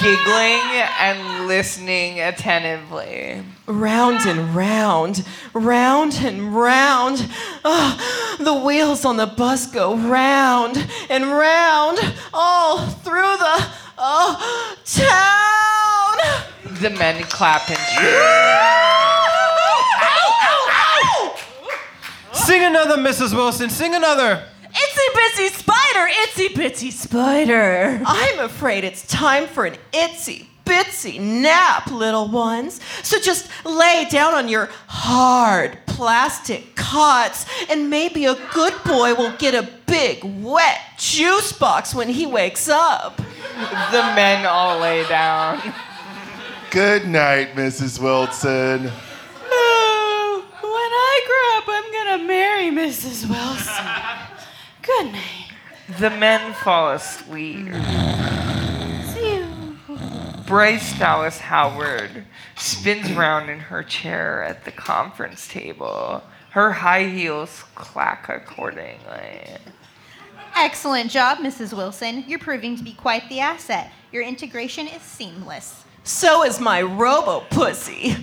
giggling 0.00 0.60
and 0.98 1.46
listening 1.46 2.20
attentively. 2.20 3.42
Round 3.66 4.26
and 4.26 4.54
round, 4.54 5.24
round 5.52 6.14
and 6.22 6.54
round. 6.54 7.28
Ah, 7.64 8.36
the 8.40 8.54
wheels 8.54 9.04
on 9.04 9.18
the 9.18 9.26
bus 9.26 9.66
go 9.66 9.96
round 9.96 10.76
and 11.10 11.26
round 11.26 11.98
all 12.32 12.78
through 12.86 13.36
the 13.36 13.66
oh, 13.98 14.76
town. 14.86 16.76
The 16.80 16.90
men 16.90 17.22
clap 17.24 17.68
and 17.68 17.78
cheer. 17.78 18.80
Sing 22.32 22.64
another, 22.64 22.96
Mrs. 22.96 23.34
Wilson. 23.34 23.68
Sing 23.68 23.94
another. 23.94 24.44
Itsy 25.10 25.48
bitsy 25.48 25.50
spider, 25.50 26.12
itsy 26.12 26.48
bitsy 26.48 26.92
spider. 26.92 28.00
I'm 28.04 28.38
afraid 28.40 28.84
it's 28.84 29.06
time 29.06 29.46
for 29.46 29.64
an 29.64 29.76
itsy 29.92 30.46
bitsy 30.64 31.20
nap, 31.20 31.90
little 31.90 32.28
ones. 32.28 32.80
So 33.02 33.18
just 33.18 33.48
lay 33.64 34.06
down 34.10 34.34
on 34.34 34.48
your 34.48 34.68
hard 34.86 35.78
plastic 35.86 36.76
cots, 36.76 37.46
and 37.68 37.90
maybe 37.90 38.26
a 38.26 38.36
good 38.52 38.74
boy 38.84 39.14
will 39.14 39.32
get 39.38 39.54
a 39.54 39.68
big 39.86 40.22
wet 40.42 40.78
juice 40.98 41.52
box 41.52 41.94
when 41.94 42.08
he 42.08 42.26
wakes 42.26 42.68
up. 42.68 43.16
The 43.16 44.02
men 44.14 44.46
all 44.46 44.78
lay 44.78 45.06
down. 45.08 45.60
Good 46.70 47.08
night, 47.08 47.54
Mrs. 47.56 48.00
Wilson. 48.00 48.90
Oh, 49.50 50.44
when 50.62 50.72
I 50.72 51.20
grow 51.26 51.74
up, 51.74 51.84
I'm 51.84 51.92
gonna 51.92 52.28
marry 52.28 52.70
Mrs. 52.70 53.28
Wilson. 53.28 54.29
Good 54.82 55.12
night. 55.12 55.52
The 55.98 56.10
men 56.10 56.54
fall 56.54 56.92
asleep. 56.92 57.72
See 59.04 59.36
you. 59.36 59.78
Bryce 60.46 60.98
Dallas 60.98 61.38
Howard 61.38 62.24
spins 62.56 63.12
round 63.12 63.50
in 63.50 63.58
her 63.58 63.82
chair 63.82 64.42
at 64.42 64.64
the 64.64 64.70
conference 64.70 65.48
table. 65.48 66.22
Her 66.50 66.72
high 66.72 67.04
heels 67.04 67.64
clack 67.74 68.28
accordingly. 68.28 69.58
Excellent 70.56 71.10
job, 71.10 71.38
Mrs. 71.38 71.76
Wilson. 71.76 72.24
You're 72.26 72.38
proving 72.38 72.76
to 72.76 72.82
be 72.82 72.92
quite 72.92 73.28
the 73.28 73.40
asset. 73.40 73.92
Your 74.12 74.22
integration 74.22 74.88
is 74.88 75.02
seamless. 75.02 75.84
So 76.02 76.44
is 76.44 76.58
my 76.58 76.82
robo 76.82 77.40
pussy. 77.50 78.16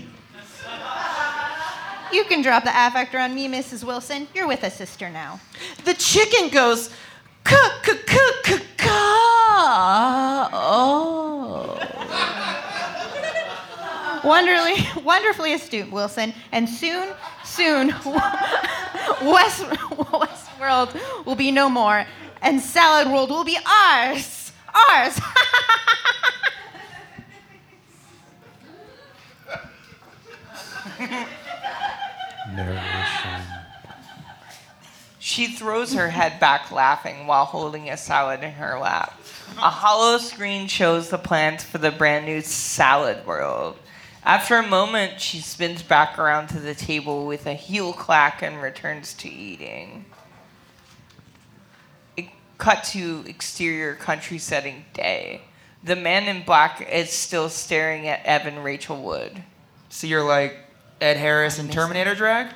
You 2.12 2.24
can 2.24 2.41
drop 2.41 2.63
the 2.63 2.70
affector 2.70 3.20
on 3.24 3.36
me, 3.36 3.48
Mrs. 3.48 3.84
Wilson. 3.84 4.28
You're 4.34 4.48
with 4.48 4.63
a 4.63 4.70
sister 4.70 5.10
now. 5.10 5.39
The 5.84 5.93
chicken 5.93 6.50
goes, 6.50 6.89
ka 7.43 7.80
ka 7.84 7.93
ka 8.06 8.32
ka 8.43 8.58
ka. 8.78 10.50
Oh. 10.54 11.80
Wonderfully, 14.24 15.04
wonderfully 15.04 15.54
astute, 15.54 15.91
Wilson. 15.91 16.34
And 16.52 16.67
soon, 16.67 17.10
soon, 17.43 17.88
West, 19.24 19.63
Westworld 19.63 21.26
will 21.26 21.36
be 21.36 21.52
no 21.52 21.70
more, 21.70 22.06
and 22.41 22.60
Salad 22.60 23.08
World 23.08 23.30
will 23.30 23.46
be 23.46 23.58
ours. 23.65 24.52
Ours. 24.74 25.20
Narration. 32.58 33.41
She 35.20 35.48
throws 35.48 35.93
her 35.93 36.10
head 36.10 36.39
back 36.39 36.72
laughing 36.72 37.28
while 37.28 37.46
holding 37.46 37.88
a 37.88 37.98
salad 37.98 38.43
in 38.43 38.54
her 38.54 38.80
lap. 38.80 39.22
A 39.58 39.70
hollow 39.70 40.17
screen 40.17 40.67
shows 40.67 41.10
the 41.10 41.20
plans 41.20 41.63
for 41.63 41.78
the 41.78 41.91
brand 41.91 42.26
new 42.26 42.41
salad 42.41 43.26
world. 43.28 43.78
After 44.24 44.56
a 44.56 44.67
moment, 44.67 45.22
she 45.22 45.39
spins 45.39 45.84
back 45.84 46.17
around 46.17 46.48
to 46.48 46.60
the 46.60 46.74
table 46.74 47.28
with 47.28 47.46
a 47.46 47.54
heel 47.54 47.93
clack 47.93 48.41
and 48.41 48.60
returns 48.60 49.13
to 49.15 49.30
eating. 49.30 50.06
It 52.17 52.26
cut 52.58 52.84
to 52.86 53.24
exterior 53.28 53.93
country 53.93 54.39
setting 54.39 54.86
day. 54.93 55.41
The 55.84 55.96
man 55.96 56.24
in 56.24 56.43
black 56.43 56.82
is 56.91 57.12
still 57.12 57.50
staring 57.50 58.08
at 58.08 58.26
Evan 58.26 58.63
Rachel 58.63 59.00
Wood. 59.02 59.43
So 59.89 60.08
you're 60.08 60.26
like 60.28 60.58
Ed 60.99 61.17
Harris 61.17 61.60
in 61.60 61.69
Terminator 61.69 62.15
drag? 62.15 62.47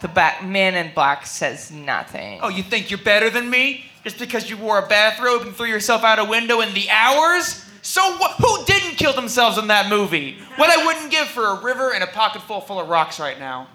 The 0.00 0.08
ba- 0.08 0.36
man 0.42 0.74
in 0.76 0.94
black 0.94 1.26
says 1.26 1.70
nothing. 1.70 2.40
Oh, 2.42 2.48
you 2.48 2.62
think 2.62 2.90
you're 2.90 2.98
better 3.02 3.28
than 3.28 3.50
me? 3.50 3.84
Just 4.02 4.18
because 4.18 4.48
you 4.48 4.56
wore 4.56 4.78
a 4.78 4.86
bathrobe 4.88 5.42
and 5.42 5.54
threw 5.54 5.66
yourself 5.66 6.04
out 6.04 6.18
a 6.18 6.24
window 6.24 6.60
in 6.62 6.72
the 6.72 6.88
hours? 6.88 7.66
So 7.82 8.00
wh- 8.18 8.34
who 8.40 8.64
didn't 8.64 8.96
kill 8.96 9.12
themselves 9.12 9.58
in 9.58 9.66
that 9.66 9.90
movie? 9.90 10.38
What 10.56 10.70
I 10.70 10.86
wouldn't 10.86 11.10
give 11.10 11.28
for 11.28 11.44
a 11.48 11.62
river 11.62 11.92
and 11.92 12.02
a 12.02 12.06
pocket 12.06 12.40
full 12.42 12.62
full 12.62 12.80
of 12.80 12.88
rocks 12.88 13.20
right 13.20 13.38
now. 13.38 13.68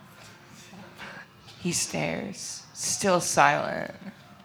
He 1.62 1.72
stares, 1.72 2.64
still 2.74 3.22
silent. 3.22 3.92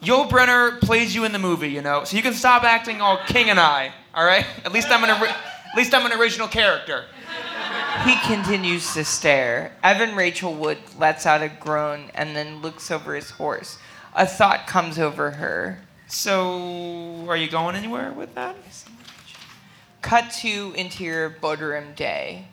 Yul 0.02 0.28
Brynner 0.28 0.80
plays 0.80 1.14
you 1.14 1.24
in 1.24 1.32
the 1.32 1.38
movie, 1.38 1.68
you 1.68 1.80
know, 1.82 2.04
so 2.04 2.14
you 2.16 2.22
can 2.22 2.32
stop 2.34 2.62
acting 2.62 3.00
all 3.00 3.18
king 3.26 3.48
and 3.50 3.58
I. 3.60 3.92
All 4.14 4.24
right? 4.24 4.44
At 4.66 4.72
least 4.72 4.88
I'm 4.90 5.02
an 5.04 5.10
ori- 5.18 5.28
at 5.30 5.76
least 5.76 5.94
I'm 5.94 6.04
an 6.10 6.18
original 6.18 6.48
character. 6.48 7.04
He 8.04 8.16
continues 8.26 8.94
to 8.94 9.04
stare. 9.04 9.72
Evan 9.82 10.16
Rachel 10.16 10.54
Wood 10.54 10.78
lets 10.98 11.26
out 11.26 11.42
a 11.42 11.48
groan 11.48 12.10
and 12.14 12.34
then 12.34 12.62
looks 12.62 12.90
over 12.90 13.14
his 13.14 13.30
horse. 13.30 13.78
A 14.14 14.26
thought 14.26 14.66
comes 14.66 14.98
over 14.98 15.32
her. 15.32 15.80
So, 16.08 17.26
are 17.28 17.36
you 17.36 17.48
going 17.48 17.76
anywhere 17.76 18.10
with 18.12 18.34
that? 18.34 18.56
Cut 20.02 20.30
to 20.40 20.72
interior 20.76 21.28
boardroom 21.28 21.92
day. 21.94 22.46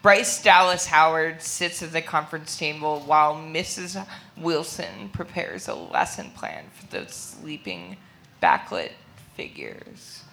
Bryce 0.00 0.42
Dallas 0.42 0.86
Howard 0.86 1.42
sits 1.42 1.82
at 1.82 1.92
the 1.92 2.02
conference 2.02 2.56
table 2.58 3.00
while 3.00 3.34
Mrs. 3.34 4.06
Wilson 4.36 5.08
prepares 5.12 5.66
a 5.66 5.74
lesson 5.74 6.30
plan 6.32 6.64
for 6.74 6.86
the 6.86 7.10
sleeping 7.10 7.96
backlit 8.42 8.92
figures. 9.34 10.23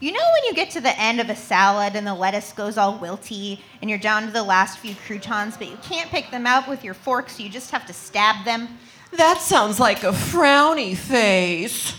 You 0.00 0.12
know 0.12 0.20
when 0.20 0.44
you 0.44 0.54
get 0.54 0.70
to 0.70 0.80
the 0.80 0.96
end 0.96 1.20
of 1.20 1.28
a 1.28 1.34
salad 1.34 1.96
and 1.96 2.06
the 2.06 2.14
lettuce 2.14 2.52
goes 2.52 2.78
all 2.78 3.00
wilty 3.00 3.58
and 3.80 3.90
you're 3.90 3.98
down 3.98 4.26
to 4.26 4.30
the 4.30 4.44
last 4.44 4.78
few 4.78 4.94
croutons, 4.94 5.56
but 5.56 5.68
you 5.68 5.76
can't 5.82 6.08
pick 6.08 6.30
them 6.30 6.46
out 6.46 6.68
with 6.68 6.84
your 6.84 6.94
fork, 6.94 7.28
so 7.28 7.42
you 7.42 7.48
just 7.48 7.72
have 7.72 7.84
to 7.86 7.92
stab 7.92 8.44
them? 8.44 8.68
That 9.12 9.40
sounds 9.40 9.80
like 9.80 10.04
a 10.04 10.12
frowny 10.12 10.96
face. 10.96 11.96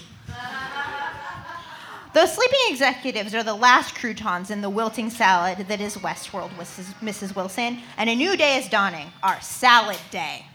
Those 2.14 2.34
sleeping 2.34 2.60
executives 2.70 3.36
are 3.36 3.44
the 3.44 3.54
last 3.54 3.96
croutons 3.96 4.50
in 4.50 4.62
the 4.62 4.70
wilting 4.70 5.10
salad 5.10 5.68
that 5.68 5.82
is 5.82 5.98
Westworld, 5.98 6.52
Mrs. 6.52 6.94
Mrs. 7.02 7.36
Wilson, 7.36 7.80
and 7.98 8.10
a 8.10 8.16
new 8.16 8.38
day 8.38 8.58
is 8.58 8.70
dawning, 8.70 9.08
our 9.22 9.42
salad 9.42 10.00
day. 10.10 10.46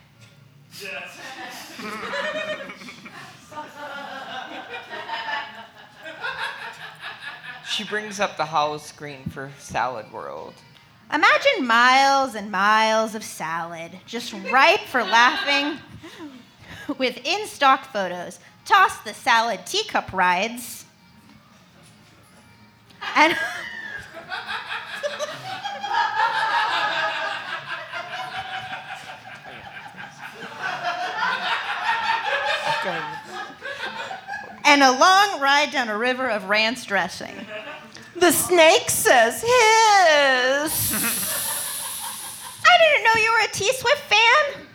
She 7.75 7.83
brings 7.83 8.21
up 8.21 8.37
the 8.37 8.45
hollow 8.45 8.79
screen 8.79 9.25
for 9.31 9.51
Salad 9.59 10.13
World. 10.13 10.55
Imagine 11.13 11.67
miles 11.67 12.37
and 12.37 12.49
miles 12.49 13.17
of 13.17 13.25
salad, 13.25 13.91
just 14.07 14.33
ripe 14.53 14.83
for 14.83 15.03
laughing, 15.03 15.81
with 16.99 17.19
in 17.25 17.49
stock 17.49 17.87
photos. 17.93 18.39
Toss 18.65 18.99
the 18.99 19.13
salad 19.13 19.67
teacup 19.67 20.13
rides. 20.13 20.85
And. 23.17 23.37
and 34.65 34.81
a 34.85 34.93
long 34.93 35.41
ride 35.41 35.73
down 35.73 35.89
a 35.89 35.99
river 35.99 36.29
of 36.29 36.49
ranch 36.49 36.87
dressing. 36.87 37.35
The 38.17 38.31
snake 38.31 38.89
says 38.89 39.41
hiss. 39.43 40.95
I 42.65 42.79
didn't 42.79 43.05
know 43.05 43.23
you 43.23 43.33
were 43.33 43.45
a 43.45 43.53
T 43.53 43.73
Swift 43.73 44.03
fan. 44.03 44.67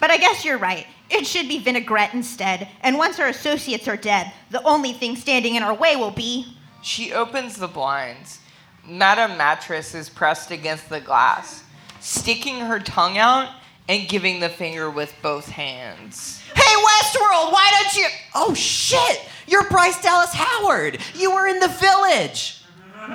but 0.00 0.10
I 0.10 0.16
guess 0.16 0.44
you're 0.44 0.58
right. 0.58 0.86
It 1.10 1.26
should 1.26 1.48
be 1.48 1.58
vinaigrette 1.58 2.14
instead. 2.14 2.68
And 2.80 2.98
once 2.98 3.20
our 3.20 3.28
associates 3.28 3.86
are 3.88 3.96
dead, 3.96 4.32
the 4.50 4.62
only 4.64 4.92
thing 4.92 5.16
standing 5.16 5.54
in 5.54 5.62
our 5.62 5.74
way 5.74 5.96
will 5.96 6.10
be. 6.10 6.56
She 6.82 7.12
opens 7.12 7.56
the 7.56 7.68
blinds. 7.68 8.40
Madame 8.86 9.36
Mattress 9.36 9.94
is 9.94 10.08
pressed 10.08 10.50
against 10.50 10.88
the 10.88 11.00
glass, 11.00 11.64
sticking 12.00 12.60
her 12.60 12.78
tongue 12.78 13.18
out 13.18 13.50
and 13.88 14.08
giving 14.08 14.40
the 14.40 14.48
finger 14.48 14.90
with 14.90 15.12
both 15.22 15.48
hands. 15.48 16.42
Hey, 16.86 17.02
Westworld, 17.02 17.52
why 17.52 17.70
don't 17.72 17.96
you? 17.96 18.06
Oh, 18.34 18.54
shit! 18.54 19.20
You're 19.46 19.68
Bryce 19.68 20.00
Dallas 20.02 20.32
Howard. 20.32 20.98
You 21.14 21.32
were 21.32 21.46
in 21.46 21.60
the 21.60 21.68
village. 21.68 22.60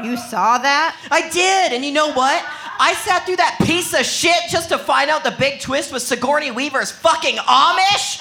You 0.04 0.16
saw 0.18 0.58
that? 0.58 0.98
I 1.12 1.30
did, 1.30 1.74
and 1.74 1.84
you 1.84 1.92
know 1.92 2.14
what? 2.14 2.46
I 2.80 2.94
sat 2.94 3.26
through 3.26 3.36
that 3.38 3.60
piece 3.64 3.94
of 3.94 4.06
shit 4.06 4.50
just 4.50 4.70
to 4.70 4.78
find 4.78 5.10
out 5.10 5.24
the 5.24 5.36
big 5.38 5.60
twist 5.60 5.92
was 5.92 6.06
Sigourney 6.06 6.50
Weaver's 6.50 6.92
fucking 6.92 7.36
Amish. 7.36 8.20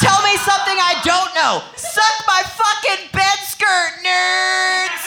Tell 0.00 0.20
me 0.22 0.36
something 0.36 0.76
I 0.76 1.00
don't 1.04 1.34
know. 1.34 1.62
Suck 1.76 2.26
my 2.26 2.42
fucking 2.42 3.08
bed 3.12 3.38
skirt, 3.44 3.92
nerds. 4.04 5.04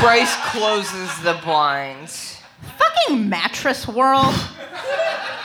Bryce 0.00 0.34
closes 0.50 1.22
the 1.22 1.38
blinds. 1.44 2.33
Fucking 2.94 3.28
mattress 3.28 3.86
world. 3.88 4.34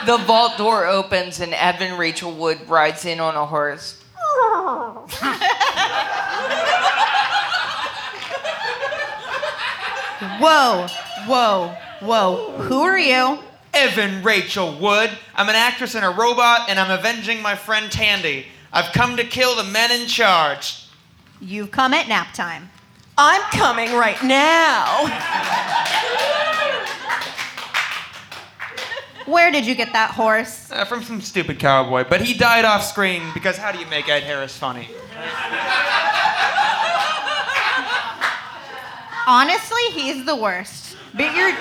The 0.05 0.17
vault 0.17 0.57
door 0.57 0.85
opens 0.85 1.39
and 1.39 1.53
Evan 1.53 1.97
Rachel 1.97 2.31
Wood 2.31 2.67
rides 2.67 3.05
in 3.05 3.19
on 3.19 3.35
a 3.35 3.45
horse. 3.45 4.01
Whoa, 10.39 10.87
whoa, 11.25 11.75
whoa. 12.01 12.51
Who 12.59 12.81
are 12.81 12.97
you? 12.97 13.39
Evan 13.73 14.23
Rachel 14.23 14.77
Wood. 14.79 15.11
I'm 15.35 15.49
an 15.49 15.55
actress 15.55 15.95
and 15.95 16.03
a 16.03 16.09
robot, 16.09 16.69
and 16.69 16.79
I'm 16.79 16.91
avenging 16.91 17.41
my 17.41 17.55
friend 17.55 17.91
Thandie. 17.91 18.45
I've 18.71 18.91
come 18.93 19.17
to 19.17 19.23
kill 19.23 19.55
the 19.55 19.63
men 19.63 19.91
in 19.91 20.07
charge. 20.07 20.87
You've 21.41 21.71
come 21.71 21.93
at 21.93 22.07
nap 22.07 22.33
time. 22.33 22.69
I'm 23.17 23.41
coming 23.51 23.93
right 23.93 24.21
now. 24.23 25.05
Where 29.29 29.51
did 29.51 29.67
you 29.67 29.75
get 29.75 29.93
that 29.93 30.09
horse? 30.09 30.71
Uh, 30.71 30.85
from 30.85 31.03
some 31.03 31.21
stupid 31.21 31.59
cowboy, 31.59 32.03
but 32.09 32.19
he 32.19 32.33
died 32.33 32.65
off 32.65 32.83
screen 32.83 33.21
because 33.35 33.57
how 33.57 33.71
do 33.71 33.77
you 33.77 33.85
make 33.85 34.09
Ed 34.09 34.23
Harris 34.23 34.57
funny? 34.57 34.89
Honestly, 39.27 39.83
he's 39.91 40.25
the 40.25 40.35
worst. 40.35 40.97
But 41.13 41.35
your 41.35 41.55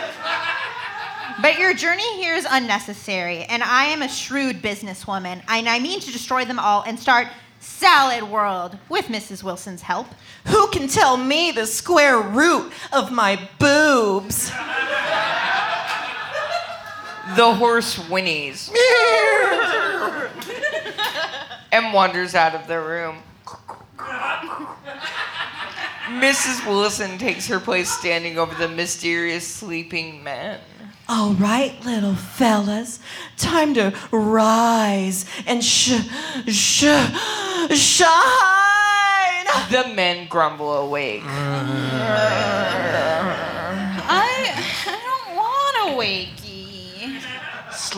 but 1.43 1.59
your 1.59 1.75
journey 1.75 2.17
here 2.17 2.35
is 2.35 2.47
unnecessary, 2.51 3.45
and 3.45 3.63
I 3.63 3.85
am 3.85 4.01
a 4.01 4.09
shrewd 4.09 4.63
businesswoman, 4.63 5.43
and 5.47 5.69
I 5.69 5.79
mean 5.79 6.01
to 6.01 6.11
destroy 6.11 6.47
them 6.47 6.59
all 6.59 6.83
and 6.87 6.99
start 6.99 7.29
Salad 7.61 8.25
World 8.25 8.79
with 8.89 9.07
Mrs. 9.09 9.43
Wilson's 9.43 9.83
help. 9.83 10.07
Who 10.47 10.69
can 10.69 10.89
tell 10.89 11.19
me 11.19 11.51
the 11.51 11.67
square 11.67 12.19
root 12.19 12.73
of 12.95 13.13
my 13.13 13.47
boobs? 13.59 14.51
The 17.39 17.55
horse 17.55 17.95
whinnies 17.95 18.69
and 21.71 21.93
wanders 21.95 22.35
out 22.35 22.57
of 22.57 22.67
the 22.67 22.81
room. 22.81 23.19
Mrs. 26.09 26.67
Wilson 26.67 27.17
takes 27.17 27.47
her 27.47 27.61
place 27.61 27.93
standing 27.93 28.41
over 28.41 28.57
the 28.57 28.67
mysterious 28.67 29.47
sleeping 29.47 30.25
men. 30.25 30.59
All 31.09 31.35
right, 31.35 31.81
little 31.85 32.17
fellas, 32.17 32.99
time 33.37 33.73
to 33.75 33.95
rise 34.11 35.25
and 35.47 35.65
sh 35.65 35.93
sh 36.49 36.83
shine. 37.71 38.17
The 39.71 39.93
men 39.95 40.27
grumble 40.27 40.73
awake. 40.73 41.23
I, 41.25 41.45
I 44.87 44.99
don't 45.07 45.37
want 45.37 45.77
a 45.95 45.97
wakey. 45.97 46.49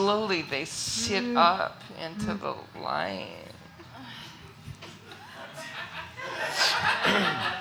Slowly, 0.01 0.41
they 0.41 0.65
sit 0.65 1.23
mm. 1.23 1.37
up 1.37 1.83
into 2.03 2.33
mm. 2.33 2.41
the 2.41 2.55
light. 2.81 3.29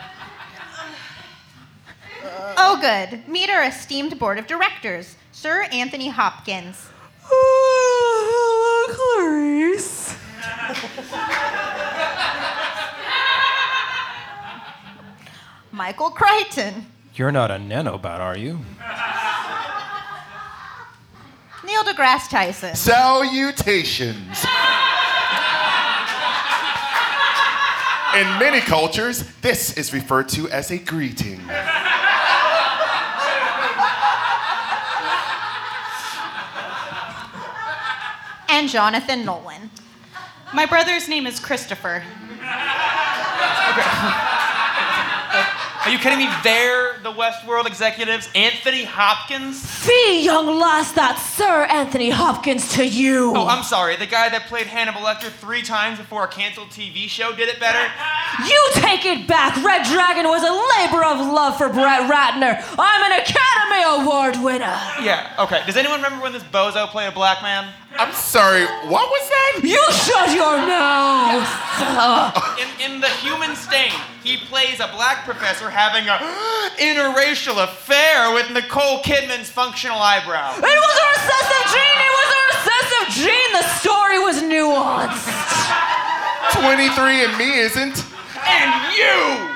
Oh, 2.62 2.78
good. 2.82 3.28
Meet 3.30 3.50
our 3.50 3.64
esteemed 3.64 4.20
board 4.20 4.38
of 4.38 4.46
directors, 4.46 5.16
Sir 5.32 5.64
Anthony 5.72 6.10
Hopkins. 6.10 6.90
Oh, 7.32 8.90
Clarice. 9.16 10.18
Michael 15.72 16.10
Crichton, 16.12 16.88
You're 17.16 17.32
not 17.32 17.52
a 17.52 17.56
nanobot, 17.56 18.20
are 18.20 18.38
you? 18.38 18.60
Neil 21.84 21.94
deGrasse 21.94 22.30
Tyson, 22.30 22.76
Salutations. 22.76 24.46
In 28.16 28.40
many 28.40 28.60
cultures, 28.60 29.24
this 29.42 29.78
is 29.78 29.94
referred 29.94 30.28
to 30.30 30.50
as 30.50 30.72
a 30.72 30.78
greeting. 30.78 31.42
and 38.50 38.68
Jonathan 38.68 39.24
Nolan. 39.24 39.70
My 40.54 40.66
brother's 40.66 41.08
name 41.08 41.28
is 41.28 41.40
Christopher. 41.40 42.04
Are 45.90 45.92
you 45.94 45.98
kidding 45.98 46.20
me? 46.20 46.30
They're 46.44 47.00
the 47.02 47.12
Westworld 47.12 47.66
executives. 47.66 48.30
Anthony 48.36 48.84
Hopkins. 48.84 49.66
Fee, 49.66 50.24
young 50.24 50.46
lass, 50.60 50.92
that's 50.92 51.20
Sir 51.34 51.64
Anthony 51.66 52.12
Hopkins 52.12 52.70
to 52.76 52.86
you. 52.86 53.34
Oh, 53.36 53.48
I'm 53.48 53.64
sorry. 53.64 53.96
The 53.96 54.06
guy 54.06 54.30
that 54.30 54.46
played 54.46 54.68
Hannibal 54.68 55.02
Lecter 55.02 55.32
three 55.32 55.64
times 55.64 55.98
before 55.98 56.26
a 56.26 56.28
canceled 56.28 56.70
TV 56.70 57.10
show 57.10 57.34
did 57.36 57.50
it 57.50 57.60
better. 57.60 57.80
You 58.48 58.62
take 58.76 59.06
it 59.06 59.28
back. 59.28 59.58
Red 59.66 59.84
Dragon 59.88 60.28
was 60.30 60.44
a 60.46 60.54
labor 60.54 61.04
of 61.04 61.18
love 61.34 61.58
for 61.58 61.68
Brett 61.68 62.06
Ratner. 62.06 62.62
I'm 62.78 63.12
an 63.12 63.20
Academy 63.20 63.69
Award 63.84 64.38
winner. 64.44 64.78
Yeah. 65.02 65.34
Okay. 65.40 65.62
Does 65.66 65.78
anyone 65.78 66.02
remember 66.02 66.24
when 66.24 66.34
this 66.34 66.44
bozo 66.44 66.88
played 66.88 67.10
a 67.10 67.12
black 67.12 67.42
man? 67.42 67.72
I'm 67.98 68.14
sorry, 68.14 68.64
what 68.88 69.10
was 69.10 69.30
that? 69.30 69.60
You 69.64 69.82
shut 69.92 70.32
your 70.32 70.56
mouth. 70.56 71.44
In, 72.60 72.94
in 72.94 73.02
The 73.02 73.10
Human 73.20 73.56
Stain, 73.56 73.92
he 74.24 74.38
plays 74.38 74.80
a 74.80 74.88
black 74.96 75.26
professor 75.26 75.70
having 75.70 76.08
a 76.08 76.16
interracial 76.80 77.62
affair 77.64 78.34
with 78.34 78.52
Nicole 78.52 79.00
Kidman's 79.02 79.50
functional 79.50 79.98
eyebrow. 79.98 80.54
It 80.56 80.62
was 80.62 80.96
a 80.96 81.08
recessive 81.18 81.66
gene. 81.74 82.00
It 82.00 82.14
was 82.16 82.30
a 82.30 82.42
recessive 82.56 83.08
gene. 83.26 83.52
The 83.52 83.68
story 83.80 84.20
was 84.20 84.38
nuanced. 84.44 85.28
23 86.62 87.26
and 87.26 87.38
me 87.38 87.60
isn't. 87.60 88.06
And 88.48 88.70
you! 88.96 89.50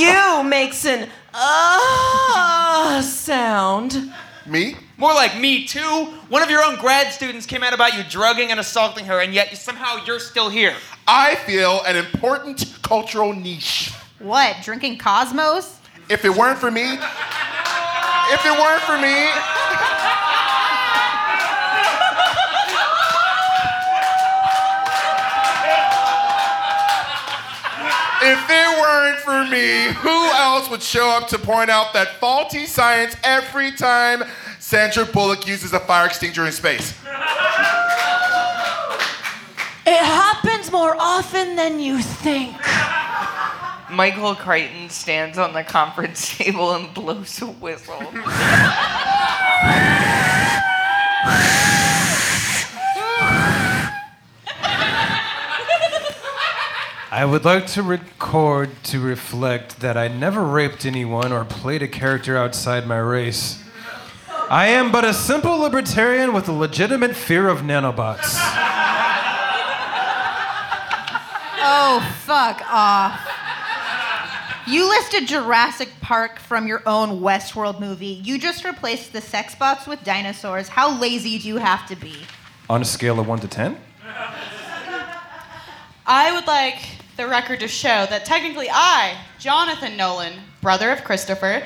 You 0.00 0.42
makes 0.44 0.84
an 0.86 1.08
ah 1.34 3.00
sound. 3.04 4.12
Me? 4.46 4.76
More 4.98 5.14
like 5.14 5.38
me 5.38 5.66
too. 5.66 5.80
One 6.28 6.42
of 6.42 6.50
your 6.50 6.62
own 6.64 6.76
grad 6.76 7.12
students 7.12 7.46
came 7.46 7.62
out 7.62 7.72
about 7.72 7.94
you 7.94 8.02
drugging 8.08 8.50
and 8.50 8.60
assaulting 8.60 9.04
her, 9.06 9.20
and 9.20 9.32
yet 9.32 9.56
somehow 9.56 10.04
you're 10.04 10.18
still 10.20 10.48
here. 10.48 10.74
I 11.06 11.36
feel 11.46 11.82
an 11.86 11.96
important 11.96 12.78
cultural 12.82 13.32
niche. 13.32 13.92
What, 14.18 14.56
drinking 14.62 14.98
Cosmos? 14.98 15.78
If 16.08 16.24
it 16.24 16.30
weren't 16.30 16.58
for 16.58 16.70
me, 16.70 16.82
if 16.92 18.46
it 18.46 18.52
weren't 18.52 18.82
for 18.82 18.98
me, 18.98 19.28
If 28.24 28.48
it 28.48 28.80
weren't 28.80 29.18
for 29.18 29.44
me, 29.50 29.92
who 29.94 30.26
else 30.30 30.70
would 30.70 30.82
show 30.82 31.08
up 31.08 31.26
to 31.28 31.38
point 31.38 31.70
out 31.70 31.92
that 31.92 32.20
faulty 32.20 32.66
science 32.66 33.16
every 33.24 33.72
time 33.72 34.22
Sandra 34.60 35.04
Bullock 35.04 35.48
uses 35.48 35.72
a 35.72 35.80
fire 35.80 36.06
extinguisher 36.06 36.46
in 36.46 36.52
space? 36.52 36.92
It 39.84 39.98
happens 39.98 40.70
more 40.70 40.94
often 41.00 41.56
than 41.56 41.80
you 41.80 41.98
think. 42.00 42.56
Michael 43.90 44.36
Crichton 44.36 44.88
stands 44.88 45.36
on 45.36 45.52
the 45.52 45.64
conference 45.64 46.38
table 46.38 46.74
and 46.74 46.94
blows 46.94 47.42
a 47.42 47.46
whistle. 47.46 47.98
I 57.12 57.26
would 57.26 57.44
like 57.44 57.66
to 57.72 57.82
record 57.82 58.70
to 58.84 58.98
reflect 58.98 59.80
that 59.80 59.98
I 59.98 60.08
never 60.08 60.42
raped 60.42 60.86
anyone 60.86 61.30
or 61.30 61.44
played 61.44 61.82
a 61.82 61.86
character 61.86 62.38
outside 62.38 62.86
my 62.86 62.96
race. 62.96 63.62
I 64.48 64.68
am 64.68 64.90
but 64.90 65.04
a 65.04 65.12
simple 65.12 65.58
libertarian 65.58 66.32
with 66.32 66.48
a 66.48 66.52
legitimate 66.52 67.14
fear 67.14 67.48
of 67.48 67.58
nanobots. 67.58 68.34
Oh, 71.60 72.00
fuck 72.24 72.62
off. 72.72 73.20
You 74.66 74.88
listed 74.88 75.28
Jurassic 75.28 75.90
Park 76.00 76.38
from 76.38 76.66
your 76.66 76.82
own 76.86 77.20
Westworld 77.20 77.78
movie. 77.78 78.22
You 78.24 78.38
just 78.38 78.64
replaced 78.64 79.12
the 79.12 79.20
sex 79.20 79.54
bots 79.54 79.86
with 79.86 80.02
dinosaurs. 80.02 80.68
How 80.68 80.98
lazy 80.98 81.38
do 81.38 81.46
you 81.46 81.58
have 81.58 81.86
to 81.88 81.94
be? 81.94 82.22
On 82.70 82.80
a 82.80 82.86
scale 82.86 83.20
of 83.20 83.28
1 83.28 83.40
to 83.40 83.48
10? 83.48 83.76
I 86.06 86.34
would 86.34 86.46
like 86.46 87.01
the 87.22 87.28
record 87.28 87.60
to 87.60 87.68
show 87.68 88.04
that 88.06 88.24
technically 88.24 88.68
I, 88.68 89.16
Jonathan 89.38 89.96
Nolan, 89.96 90.32
brother 90.60 90.90
of 90.90 91.04
Christopher, 91.04 91.62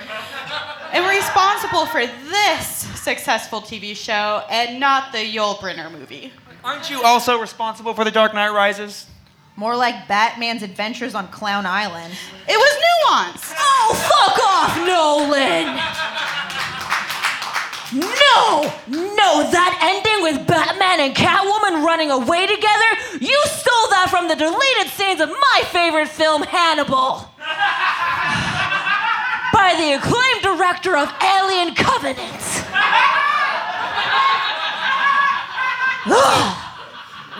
am 0.93 1.09
responsible 1.09 1.87
for 1.87 2.07
this 2.07 2.67
successful 3.01 3.63
TV 3.63 3.97
show 3.97 4.43
and 4.51 4.79
not 4.79 5.13
the 5.13 5.19
Yul 5.19 5.57
Brynner 5.57 5.91
movie. 5.91 6.31
Aren't 6.63 6.91
you 6.91 7.03
also 7.03 7.41
responsible 7.41 7.95
for 7.95 8.05
The 8.05 8.11
Dark 8.11 8.35
Knight 8.35 8.51
Rises? 8.51 9.07
More 9.57 9.75
like 9.75 10.07
Batman's 10.09 10.63
adventures 10.63 11.15
on 11.15 11.29
Clown 11.29 11.65
Island. 11.65 12.13
It 12.47 12.59
was 12.59 12.83
nuanced. 13.09 13.55
Oh, 13.57 13.95
fuck 14.13 14.39
off, 14.45 14.77
Nolan! 14.87 15.81
No! 17.97 18.63
No, 18.89 19.49
that 19.51 19.73
ending 19.81 20.23
with 20.23 20.47
Batman 20.47 21.01
and 21.01 21.15
Catwoman 21.17 21.85
running 21.85 22.11
away 22.11 22.47
together? 22.47 22.91
You 23.21 23.41
stole 23.47 23.89
that 23.91 24.09
from 24.11 24.29
the 24.29 24.37
deleted 24.37 24.93
scenes 24.93 25.21
of 25.21 25.31
my 25.31 25.63
favorite 25.73 26.09
film, 26.09 26.43
Hannibal. 26.43 27.29
By 29.53 29.75
the 29.81 29.97
acclaimed 29.97 30.43
director 30.43 30.97
of 30.97 31.13
Alien 31.23 31.75
Covenant. 31.75 32.43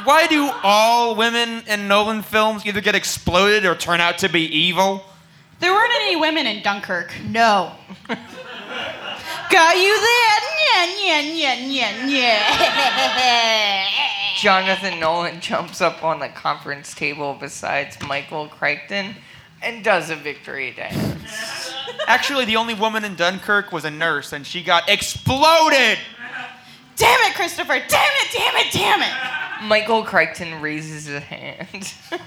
Why 0.07 0.27
do 0.29 0.51
all 0.63 1.17
women 1.17 1.65
in 1.67 1.89
Nolan 1.89 2.23
films 2.23 2.65
either 2.65 2.81
get 2.81 2.95
exploded 2.95 3.67
or 3.67 3.75
turn 3.75 4.01
out 4.01 4.19
to 4.19 4.29
be 4.29 4.43
evil? 4.43 5.05
There 5.59 5.73
weren't 5.73 5.93
any 5.97 6.17
women 6.17 6.47
in 6.47 6.63
Dunkirk. 6.63 7.13
No. 7.29 7.73
Got 9.51 9.77
you 9.77 10.01
there? 10.01 10.41
Yeah, 10.75 10.87
yeah, 10.99 11.21
yeah, 11.21 11.55
yeah, 11.67 12.07
yeah. 13.17 13.87
Jonathan 14.37 14.99
Nolan 15.01 15.41
jumps 15.41 15.81
up 15.81 16.03
on 16.05 16.19
the 16.19 16.29
conference 16.29 16.95
table 16.95 17.37
besides 17.39 17.97
Michael 18.07 18.49
Crichton 18.49 19.15
and 19.63 19.83
does 19.85 20.11
a 20.11 20.17
victory 20.17 20.73
dance. 20.73 21.73
Actually, 22.07 22.45
the 22.45 22.57
only 22.57 22.75
woman 22.75 23.05
in 23.05 23.15
Dunkirk 23.15 23.73
was 23.73 23.85
a 23.85 23.91
nurse, 23.91 24.33
and 24.33 24.47
she 24.47 24.63
got 24.63 24.89
exploded. 24.89 25.99
Damn 26.97 27.21
it, 27.31 27.35
Christopher! 27.35 27.79
Damn 27.89 28.13
it! 28.23 28.33
Damn 28.33 28.57
it! 28.57 28.73
Damn 28.73 29.03
it! 29.03 29.13
Michael 29.67 30.03
Crichton 30.03 30.61
raises 30.61 31.07
his 31.07 31.23
hand. 31.23 31.93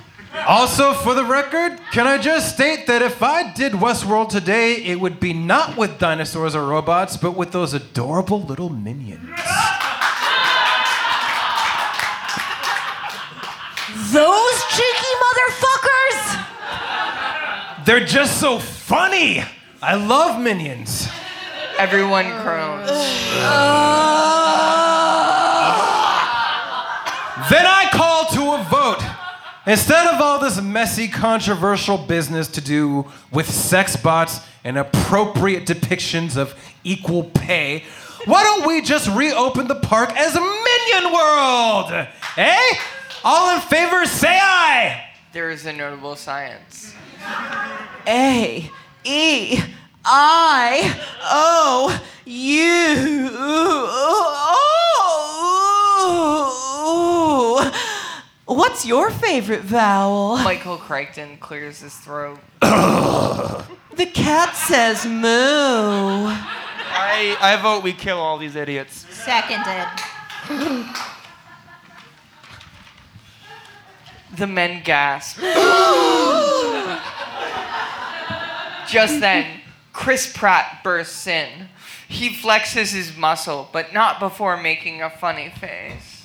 Also, 0.47 0.93
for 0.93 1.13
the 1.13 1.25
record, 1.25 1.79
can 1.91 2.07
I 2.07 2.17
just 2.17 2.53
state 2.53 2.87
that 2.87 3.01
if 3.01 3.21
I 3.23 3.51
did 3.53 3.73
Westworld 3.73 4.29
today, 4.29 4.75
it 4.75 4.99
would 4.99 5.19
be 5.19 5.33
not 5.33 5.75
with 5.77 5.99
dinosaurs 5.99 6.55
or 6.55 6.65
robots, 6.65 7.17
but 7.17 7.31
with 7.31 7.51
those 7.51 7.73
adorable 7.73 8.41
little 8.41 8.69
minions. 8.69 9.29
Those 14.11 14.63
cheeky 14.71 15.13
motherfuckers! 15.23 16.45
They're 17.85 18.05
just 18.05 18.39
so 18.39 18.59
funny. 18.59 19.43
I 19.81 19.95
love 19.95 20.39
minions. 20.41 21.07
Everyone 21.77 22.25
groans. 22.41 22.87
Then 22.87 23.05
oh. 23.45 24.38
Instead 29.69 30.07
of 30.07 30.19
all 30.19 30.39
this 30.39 30.59
messy, 30.59 31.07
controversial 31.07 31.95
business 31.95 32.47
to 32.47 32.59
do 32.59 33.05
with 33.31 33.47
sex 33.47 33.95
bots 33.95 34.39
and 34.63 34.79
appropriate 34.79 35.67
depictions 35.67 36.35
of 36.37 36.55
equal 36.83 37.25
pay, 37.25 37.83
why 38.25 38.41
don't 38.41 38.65
we 38.65 38.81
just 38.81 39.07
reopen 39.09 39.67
the 39.67 39.75
park 39.75 40.09
as 40.17 40.33
minion 40.33 41.13
world? 41.13 42.07
Eh? 42.35 42.75
All 43.23 43.53
in 43.53 43.61
favor, 43.61 44.07
say 44.07 44.39
aye. 44.41 45.03
There 45.33 45.51
is 45.51 45.67
a 45.67 45.73
notable 45.73 46.15
science. 46.15 46.95
A 48.07 48.71
E 49.03 49.61
I 50.03 50.99
O 51.25 52.01
U. 52.25 53.29
What's 58.49 58.83
your 58.83 59.11
favorite 59.11 59.61
vowel? 59.61 60.37
Michael 60.37 60.77
Crichton 60.77 61.37
clears 61.37 61.81
his 61.81 61.95
throat. 61.95 62.39
The 63.95 64.05
cat 64.05 64.55
says 64.55 65.05
moo. 65.05 66.29
I, 66.31 67.35
I 67.41 67.59
vote 67.61 67.83
we 67.83 67.91
kill 67.91 68.17
all 68.17 68.37
these 68.37 68.55
idiots. 68.55 69.05
Seconded. 69.09 69.87
The 74.37 74.47
men 74.47 74.83
gasp. 74.85 75.39
Just 78.87 79.19
then, 79.19 79.59
Chris 79.91 80.31
Pratt 80.31 80.79
bursts 80.81 81.27
in. 81.27 81.67
He 82.07 82.29
flexes 82.29 82.93
his 82.93 83.17
muscle, 83.17 83.67
but 83.73 83.91
not 83.91 84.21
before 84.21 84.55
making 84.55 85.01
a 85.01 85.09
funny 85.09 85.49
face. 85.49 86.18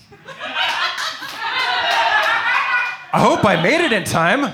I 3.14 3.20
hope 3.20 3.44
I 3.44 3.62
made 3.62 3.80
it 3.80 3.92
in 3.92 4.02
time. 4.02 4.52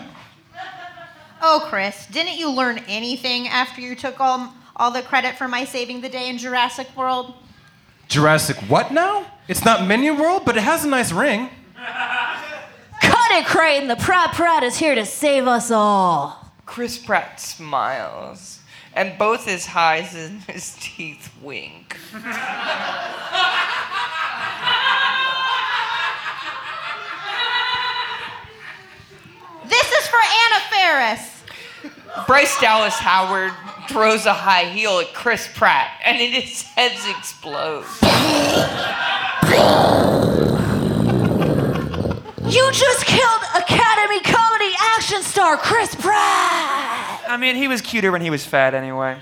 Oh, 1.41 1.65
Chris, 1.71 2.07
didn't 2.09 2.37
you 2.37 2.51
learn 2.51 2.83
anything 2.87 3.49
after 3.49 3.81
you 3.81 3.95
took 3.95 4.21
all, 4.21 4.53
all 4.77 4.91
the 4.91 5.01
credit 5.01 5.37
for 5.37 5.49
my 5.49 5.65
saving 5.65 6.03
the 6.03 6.11
day 6.11 6.29
in 6.29 6.37
Jurassic 6.37 6.95
World? 6.95 7.33
Jurassic 8.09 8.59
what 8.69 8.93
now? 8.93 9.25
It's 9.49 9.65
not 9.65 9.87
Minion 9.87 10.19
World, 10.19 10.43
but 10.45 10.59
it 10.59 10.63
has 10.63 10.85
a 10.85 10.89
nice 10.89 11.11
ring. 11.11 11.49
Cut 13.01 13.31
it, 13.31 13.47
Crichton! 13.47 13.89
The 13.89 13.97
Pratt 13.97 14.35
Pratt 14.35 14.63
is 14.63 14.77
here 14.77 14.95
to 14.95 15.07
save 15.07 15.47
us 15.47 15.71
all. 15.71 16.53
Chris 16.67 16.99
Pratt 16.99 17.41
smiles, 17.41 18.61
and 18.93 19.17
both 19.17 19.47
his 19.47 19.71
eyes 19.75 20.15
and 20.15 20.43
his 20.43 20.77
teeth 20.79 21.33
wink. 21.41 21.97
for 30.21 30.27
Anna 30.27 30.61
Faris. 30.71 31.43
Bryce 32.27 32.61
Dallas 32.61 32.95
Howard 32.95 33.53
throws 33.89 34.27
a 34.27 34.33
high 34.33 34.65
heel 34.65 34.99
at 34.99 35.15
Chris 35.15 35.49
Pratt, 35.55 35.91
and 36.05 36.19
his 36.19 36.63
head 36.77 36.93
explodes. 37.17 37.89
You 42.53 42.73
just 42.73 43.07
killed 43.07 43.43
Academy 43.55 44.21
Comedy 44.21 44.75
action 44.97 45.23
star 45.23 45.57
Chris 45.57 45.95
Pratt! 45.95 47.23
I 47.29 47.37
mean, 47.39 47.57
he 47.57 47.69
was 47.69 47.81
cuter 47.81 48.11
when 48.11 48.21
he 48.21 48.31
was 48.31 48.45
fat 48.45 48.75
anyway. 48.75 49.19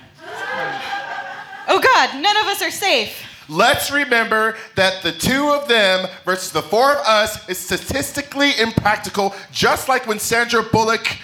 Oh 1.71 1.81
God, 1.81 2.23
none 2.23 2.37
of 2.39 2.47
us 2.47 2.63
are 2.63 2.71
safe. 2.71 3.28
Let's 3.49 3.91
remember 3.91 4.57
that 4.75 5.03
the 5.03 5.13
two 5.13 5.49
of 5.49 5.69
them 5.69 6.07
versus 6.25 6.53
the 6.53 6.61
four 6.61 6.93
of 6.93 6.99
us 7.07 7.49
is 7.49 7.57
statistically 7.59 8.53
impractical, 8.61 9.35
just 9.51 9.89
like 9.89 10.07
when 10.07 10.19
Sandra 10.19 10.63
Bullock. 10.63 11.17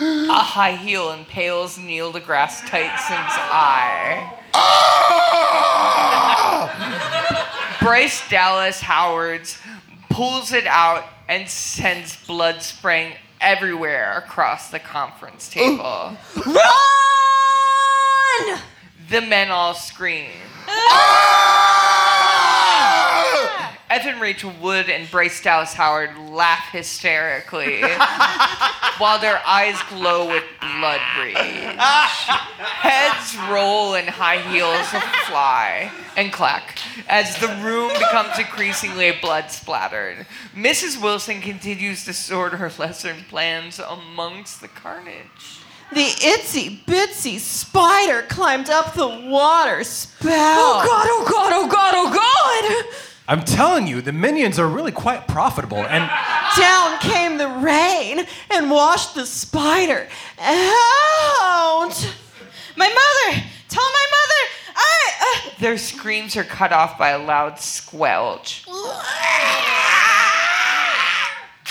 A 0.00 0.32
high 0.32 0.76
heel 0.76 1.10
impales 1.12 1.76
Neil 1.78 2.12
deGrasse 2.12 2.66
Tyson's 2.66 3.34
eye. 3.50 4.32
Ah! 4.54 4.96
Bryce 7.82 8.26
Dallas 8.30 8.80
Howard's 8.80 9.58
pulls 10.08 10.52
it 10.52 10.66
out 10.66 11.04
and 11.28 11.46
sends 11.48 12.16
blood 12.26 12.62
spraying 12.62 13.14
everywhere 13.40 14.16
across 14.16 14.70
the 14.70 14.78
conference 14.78 15.48
table. 15.50 16.16
Run! 16.46 16.56
The 19.10 19.20
men 19.20 19.50
all 19.50 19.74
scream. 19.74 20.30
Ah! 20.68 21.05
Evan 23.96 24.20
Rachel 24.20 24.52
Wood 24.60 24.90
and 24.90 25.10
Bryce 25.10 25.42
Dallas 25.42 25.72
Howard 25.72 26.18
laugh 26.18 26.68
hysterically 26.70 27.80
while 28.98 29.18
their 29.18 29.40
eyes 29.46 29.80
glow 29.88 30.28
with 30.28 30.44
blood 30.60 31.00
rage. 31.18 31.34
Heads 31.38 33.34
roll 33.50 33.94
and 33.94 34.06
high 34.06 34.42
heels 34.52 34.86
fly 35.26 35.90
and 36.14 36.30
clack 36.30 36.78
as 37.08 37.38
the 37.38 37.48
room 37.64 37.88
becomes 37.94 38.38
increasingly 38.38 39.12
blood 39.12 39.50
splattered. 39.50 40.26
Mrs. 40.54 41.02
Wilson 41.02 41.40
continues 41.40 42.04
to 42.04 42.12
sort 42.12 42.52
her 42.52 42.70
lesson 42.78 43.24
plans 43.30 43.78
amongst 43.78 44.60
the 44.60 44.68
carnage. 44.68 45.62
The 45.90 46.04
itsy 46.04 46.84
bitsy 46.84 47.38
spider 47.38 48.26
climbed 48.28 48.68
up 48.68 48.92
the 48.92 49.08
water 49.08 49.84
spout. 49.84 50.28
Oh 50.28 50.84
god, 50.84 51.06
oh 51.08 51.26
god, 51.30 51.52
oh 51.54 51.66
god, 51.66 51.94
oh 51.96 52.12
god! 52.12 52.94
I'm 53.28 53.44
telling 53.44 53.88
you, 53.88 54.00
the 54.00 54.12
minions 54.12 54.58
are 54.58 54.68
really 54.68 54.92
quite 54.92 55.26
profitable, 55.26 55.78
and 55.78 56.08
Down 56.56 56.98
came 57.00 57.38
the 57.38 57.48
rain 57.48 58.24
and 58.50 58.70
washed 58.70 59.16
the 59.16 59.26
spider 59.26 60.06
out. 60.38 62.14
My 62.76 62.88
mother! 62.88 63.42
Tell 63.68 63.84
my 63.84 64.06
mother! 64.10 64.50
I. 64.76 65.10
Uh... 65.20 65.50
Their 65.58 65.76
screams 65.76 66.36
are 66.36 66.44
cut 66.44 66.72
off 66.72 66.96
by 66.98 67.08
a 67.10 67.18
loud 67.18 67.58
squelch. 67.58 68.64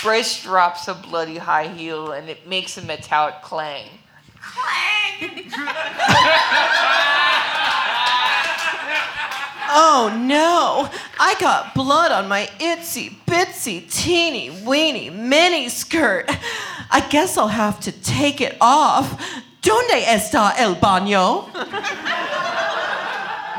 Bryce 0.02 0.42
drops 0.42 0.88
a 0.88 0.94
bloody 0.94 1.38
high 1.38 1.68
heel 1.68 2.12
and 2.12 2.28
it 2.28 2.46
makes 2.46 2.76
a 2.76 2.82
metallic 2.82 3.40
clang. 3.42 3.88
Oh 9.68 10.16
no, 10.16 10.88
I 11.18 11.34
got 11.40 11.74
blood 11.74 12.12
on 12.12 12.28
my 12.28 12.46
itsy 12.58 13.14
bitsy 13.26 13.90
teeny 13.92 14.50
weeny 14.64 15.10
mini 15.10 15.68
skirt. 15.68 16.30
I 16.90 17.06
guess 17.10 17.36
I'll 17.36 17.48
have 17.48 17.80
to 17.80 17.92
take 17.92 18.40
it 18.40 18.56
off. 18.60 19.20
¿Dónde 19.62 20.04
está 20.04 20.54
el 20.58 20.76
baño? 20.76 21.50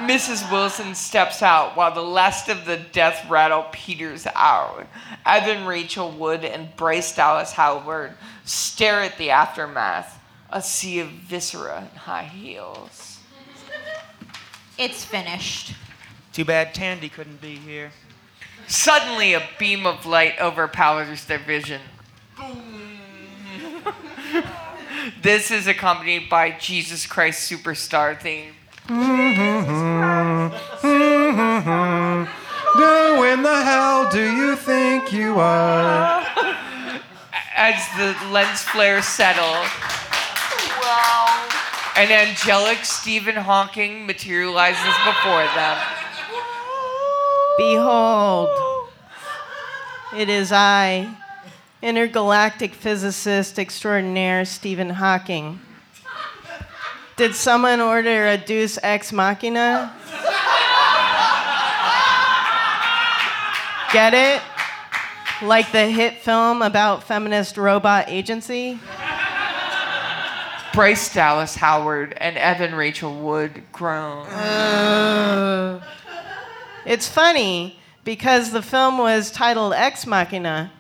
Mrs. 0.08 0.49
Wilson 0.49 0.95
steps 0.95 1.41
out 1.41 1.76
while 1.76 1.93
the 1.93 2.01
last 2.01 2.47
of 2.47 2.66
the 2.66 2.78
death 2.78 3.30
rattle 3.30 3.66
peters 3.74 4.26
out. 4.36 4.88
Evan 5.26 5.66
Rachel 5.66 6.12
Wood 6.12 6.45
and 6.45 6.74
Bryce 6.78 7.14
Dallas 7.14 7.51
Howard 7.51 8.14
stare 8.45 9.01
at 9.01 9.18
the 9.18 9.32
aftermath, 9.32 10.18
a 10.49 10.62
sea 10.62 10.99
of 10.99 11.10
viscera 11.10 11.80
and 11.80 11.99
high 11.99 12.24
heels. 12.24 13.20
It's 14.78 15.03
finished. 15.03 15.74
Too 16.38 16.46
bad 16.46 16.76
Thandie 16.76 17.12
couldn't 17.12 17.42
be 17.42 17.56
here. 17.56 17.90
Suddenly, 18.68 19.34
a 19.34 19.42
beam 19.58 19.88
of 19.88 20.06
light 20.06 20.40
overpowers 20.40 21.26
their 21.26 21.40
vision. 21.40 21.82
this 25.24 25.50
is 25.50 25.66
accompanied 25.66 26.30
by 26.30 26.52
Jesus 26.52 27.08
Christ 27.08 27.52
Superstar 27.52 28.22
theme. 28.22 28.54
Who 28.88 28.94
in 33.24 33.42
the 33.42 33.64
hell 33.64 34.08
do 34.12 34.32
you 34.32 34.56
think 34.58 35.12
you 35.12 35.40
are? 35.40 36.24
As 37.56 37.84
the 37.98 38.16
lens 38.30 38.62
flares 38.62 39.06
settle, 39.06 39.66
an 41.96 42.12
angelic 42.12 42.86
Stephen 42.86 43.38
Hawking 43.38 44.06
materializes 44.06 44.94
before 45.04 45.46
them. 45.56 45.97
Behold, 47.58 48.49
it 50.16 50.30
is 50.30 50.51
I, 50.51 51.12
intergalactic 51.82 52.74
physicist 52.74 53.58
extraordinaire 53.58 54.45
Stephen 54.45 54.91
Hawking. 54.91 55.60
Did 57.16 57.34
someone 57.34 57.82
order 57.82 58.28
a 58.28 58.38
Deus 58.38 58.78
Ex 58.84 59.12
Machina? 59.12 59.91
Get 63.91 64.14
it? 64.14 64.41
Like 65.41 65.72
the 65.72 65.88
hit 65.88 66.18
film 66.18 66.62
about 66.62 67.03
feminist 67.03 67.58
robot 67.58 68.05
agency? 68.08 68.80
Bryce 70.74 71.12
Dallas 71.12 71.55
Howard 71.55 72.14
and 72.18 72.38
Evan 72.38 72.76
Rachel 72.76 73.16
Wood 73.20 73.64
groan. 73.72 74.28
Uh, 74.28 75.82
it's 76.88 77.08
funny 77.08 77.78
because 78.06 78.52
the 78.52 78.62
film 78.62 78.98
was 78.98 79.30
titled 79.30 79.74
Ex 79.74 80.08
Machina. 80.08 80.72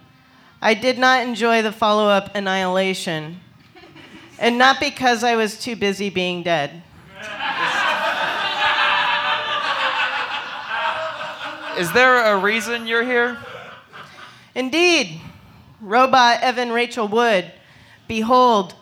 I 0.61 0.73
did 0.73 0.97
not 0.97 1.27
enjoy 1.27 1.61
the 1.61 1.73
follow 1.73 2.07
up 2.07 2.33
Annihilation. 2.33 3.41
And 4.39 4.57
not 4.57 4.79
because 4.79 5.23
I 5.23 5.35
was 5.35 5.59
too 5.59 5.75
busy 5.75 6.09
being 6.09 6.43
dead. 6.43 6.81
Is 11.77 11.91
there 11.91 12.33
a 12.33 12.39
reason 12.39 12.87
you're 12.87 13.03
here? 13.03 13.37
Indeed. 14.55 15.19
Robot 15.81 16.41
Evan 16.41 16.71
Rachel 16.71 17.07
Wood, 17.07 17.51
behold, 18.07 18.73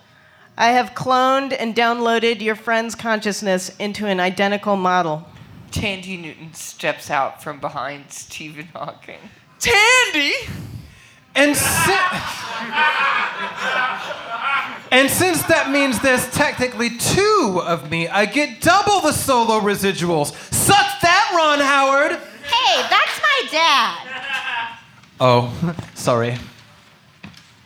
I 0.58 0.68
have 0.68 0.92
cloned 0.92 1.54
and 1.60 1.76
downloaded 1.76 2.40
your 2.40 2.56
friend's 2.56 2.96
consciousness 2.96 3.76
into 3.78 4.06
an 4.06 4.22
identical 4.22 4.78
model. 4.78 5.28
Thandie 5.76 6.20
Newton 6.22 6.54
steps 6.54 7.12
out 7.12 7.44
from 7.44 7.60
behind 7.60 8.10
Stephen 8.10 8.68
Hawking. 8.74 9.20
Tandy! 9.60 10.32
And, 11.36 11.54
si- 11.54 11.92
and 14.90 15.10
since 15.12 15.44
that 15.44 15.70
means 15.70 16.00
there's 16.00 16.32
technically 16.32 16.92
two 16.98 17.62
of 17.66 17.92
me, 17.92 18.08
I 18.08 18.26
get 18.26 18.62
double 18.62 19.02
the 19.02 19.12
solo 19.12 19.60
residuals. 19.60 20.28
Suck 20.54 21.02
that, 21.02 21.34
Ron 21.36 21.60
Howard! 21.60 22.22
Hey, 22.44 22.82
that's 22.90 23.20
my 23.22 23.48
dad. 23.52 24.78
Oh, 25.20 25.76
sorry. 25.94 26.38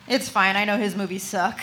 It's 0.07 0.29
fine. 0.29 0.55
I 0.55 0.65
know 0.65 0.77
his 0.77 0.95
movies 0.95 1.21
suck. 1.21 1.59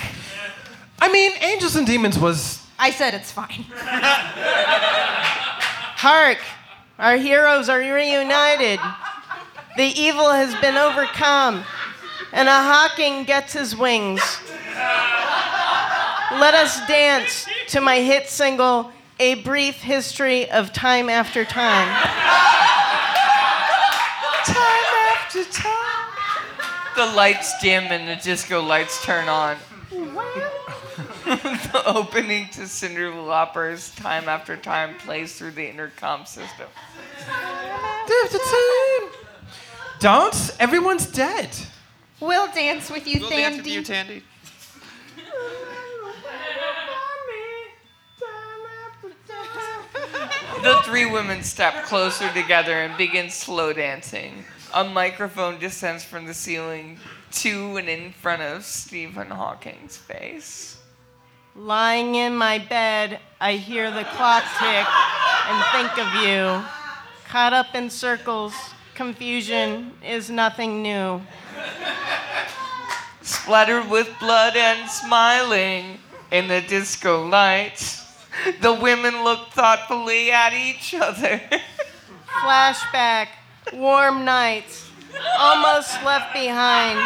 I 1.00 1.10
mean, 1.10 1.32
Angels 1.40 1.74
and 1.74 1.84
Demons 1.84 2.16
was. 2.20 2.64
I 2.78 2.92
said 2.92 3.14
it's 3.14 3.32
fine. 3.32 3.64
Hark! 6.08 6.38
Our 7.00 7.16
heroes 7.16 7.68
are 7.68 7.80
reunited. 7.80 8.78
The 9.76 9.82
evil 9.82 10.30
has 10.30 10.54
been 10.60 10.76
overcome, 10.76 11.64
and 12.32 12.48
a 12.48 12.52
Hawking 12.52 13.24
gets 13.24 13.54
his 13.54 13.74
wings. 13.74 14.20
Let 16.30 16.54
us 16.54 16.86
dance 16.86 17.48
to 17.70 17.80
my 17.80 17.98
hit 17.98 18.28
single, 18.28 18.92
A 19.18 19.42
Brief 19.42 19.82
History 19.82 20.48
of 20.48 20.72
Time 20.72 21.10
After 21.10 21.44
Time. 21.44 21.88
Time 24.44 24.86
after 25.10 25.42
time. 25.50 25.74
The 26.94 27.06
lights 27.16 27.52
dim 27.60 27.82
and 27.90 28.08
the 28.08 28.22
disco 28.22 28.62
lights 28.62 29.04
turn 29.04 29.28
on. 29.28 29.56
the 31.72 31.82
opening 31.86 32.48
to 32.50 32.62
Cyndi 32.62 33.12
Lauper's 33.26 33.92
Time 33.96 34.28
After 34.28 34.56
Time 34.56 34.94
plays 34.96 35.36
through 35.36 35.50
the 35.50 35.68
intercom 35.68 36.24
system. 36.24 36.68
Don't! 39.98 40.56
Everyone's 40.60 41.06
dead. 41.06 41.50
We'll 42.20 42.46
dance 42.52 42.90
with 42.92 43.08
you, 43.08 43.20
We'll 43.20 43.30
Thandie. 43.30 43.36
dance 43.36 43.56
with 43.56 43.66
you, 43.66 43.82
Thandie. 43.82 44.22
The 50.62 50.80
three 50.84 51.06
women 51.06 51.42
step 51.42 51.84
closer 51.86 52.32
together 52.32 52.82
and 52.82 52.96
begin 52.96 53.30
slow 53.30 53.72
dancing. 53.72 54.44
A 54.74 54.84
microphone 54.84 55.58
descends 55.58 56.04
from 56.04 56.26
the 56.26 56.34
ceiling 56.34 56.98
to 57.32 57.76
and 57.76 57.88
in 57.88 58.12
front 58.12 58.42
of 58.42 58.64
Stephen 58.64 59.30
Hawking's 59.30 59.96
face. 59.96 60.75
Lying 61.58 62.16
in 62.16 62.36
my 62.36 62.58
bed, 62.58 63.18
I 63.40 63.54
hear 63.54 63.90
the 63.90 64.04
clock 64.04 64.44
tick 64.58 64.86
and 65.48 65.64
think 65.72 65.98
of 65.98 66.22
you. 66.22 66.62
Caught 67.30 67.54
up 67.54 67.74
in 67.74 67.88
circles, 67.88 68.52
confusion 68.94 69.92
is 70.04 70.28
nothing 70.28 70.82
new. 70.82 71.22
Splattered 73.22 73.88
with 73.88 74.06
blood 74.20 74.54
and 74.54 74.88
smiling 74.90 75.98
in 76.30 76.46
the 76.46 76.60
disco 76.60 77.26
lights, 77.26 78.04
the 78.60 78.74
women 78.74 79.24
look 79.24 79.48
thoughtfully 79.52 80.30
at 80.30 80.52
each 80.52 80.92
other. 80.92 81.40
Flashback, 82.26 83.28
warm 83.72 84.26
nights, 84.26 84.90
almost 85.38 86.04
left 86.04 86.34
behind. 86.34 87.00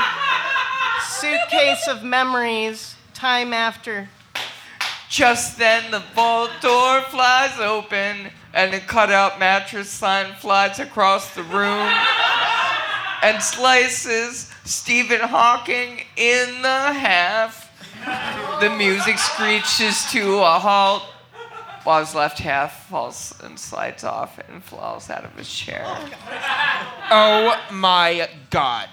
Suitcase 1.04 1.86
of 1.86 2.02
memories, 2.02 2.96
time 3.14 3.52
after. 3.52 4.08
Just 5.10 5.58
then, 5.58 5.90
the 5.90 6.04
vault 6.14 6.52
door 6.62 7.00
flies 7.02 7.58
open, 7.58 8.30
and 8.54 8.72
a 8.72 8.78
cutout 8.78 9.40
mattress 9.40 9.90
sign 9.90 10.34
flies 10.36 10.78
across 10.78 11.34
the 11.34 11.42
room 11.42 11.92
and 13.22 13.42
slices 13.42 14.52
Stephen 14.64 15.20
Hawking 15.20 16.02
in 16.16 16.62
the 16.62 16.92
half. 16.92 17.68
The 18.60 18.70
music 18.70 19.18
screeches 19.18 20.04
to 20.12 20.38
a 20.38 20.58
halt, 20.60 21.02
while 21.82 21.98
his 21.98 22.14
left 22.14 22.38
half 22.38 22.86
falls 22.88 23.34
and 23.42 23.58
slides 23.58 24.04
off 24.04 24.38
and 24.48 24.62
falls 24.62 25.10
out 25.10 25.24
of 25.24 25.36
his 25.36 25.52
chair. 25.52 25.84
Oh 27.10 27.60
my 27.72 28.28
god. 28.50 28.88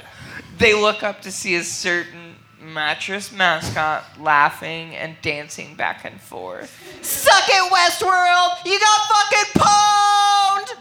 They 0.58 0.74
look 0.74 1.04
up 1.04 1.22
to 1.22 1.32
see 1.32 1.56
a 1.56 1.64
certain 1.64 2.27
mattress 2.74 3.32
mascot 3.32 4.04
laughing 4.20 4.96
and 4.96 5.16
dancing 5.22 5.76
back 5.76 6.06
and 6.06 6.20
forth. 6.20 6.70
Suck 7.02 7.44
it, 7.48 7.72
Westworld! 7.72 8.66
You 8.66 8.80
got 8.80 9.08
fucking 9.08 9.62
pwned! 9.62 10.78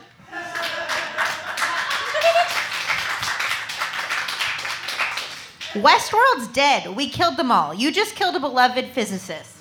Westworld's 5.83 6.49
dead. 6.49 6.97
We 6.97 7.09
killed 7.09 7.37
them 7.37 7.51
all. 7.51 7.75
You 7.75 7.93
just 7.93 8.15
killed 8.15 8.35
a 8.35 8.41
beloved 8.41 8.87
physicist. 8.87 9.57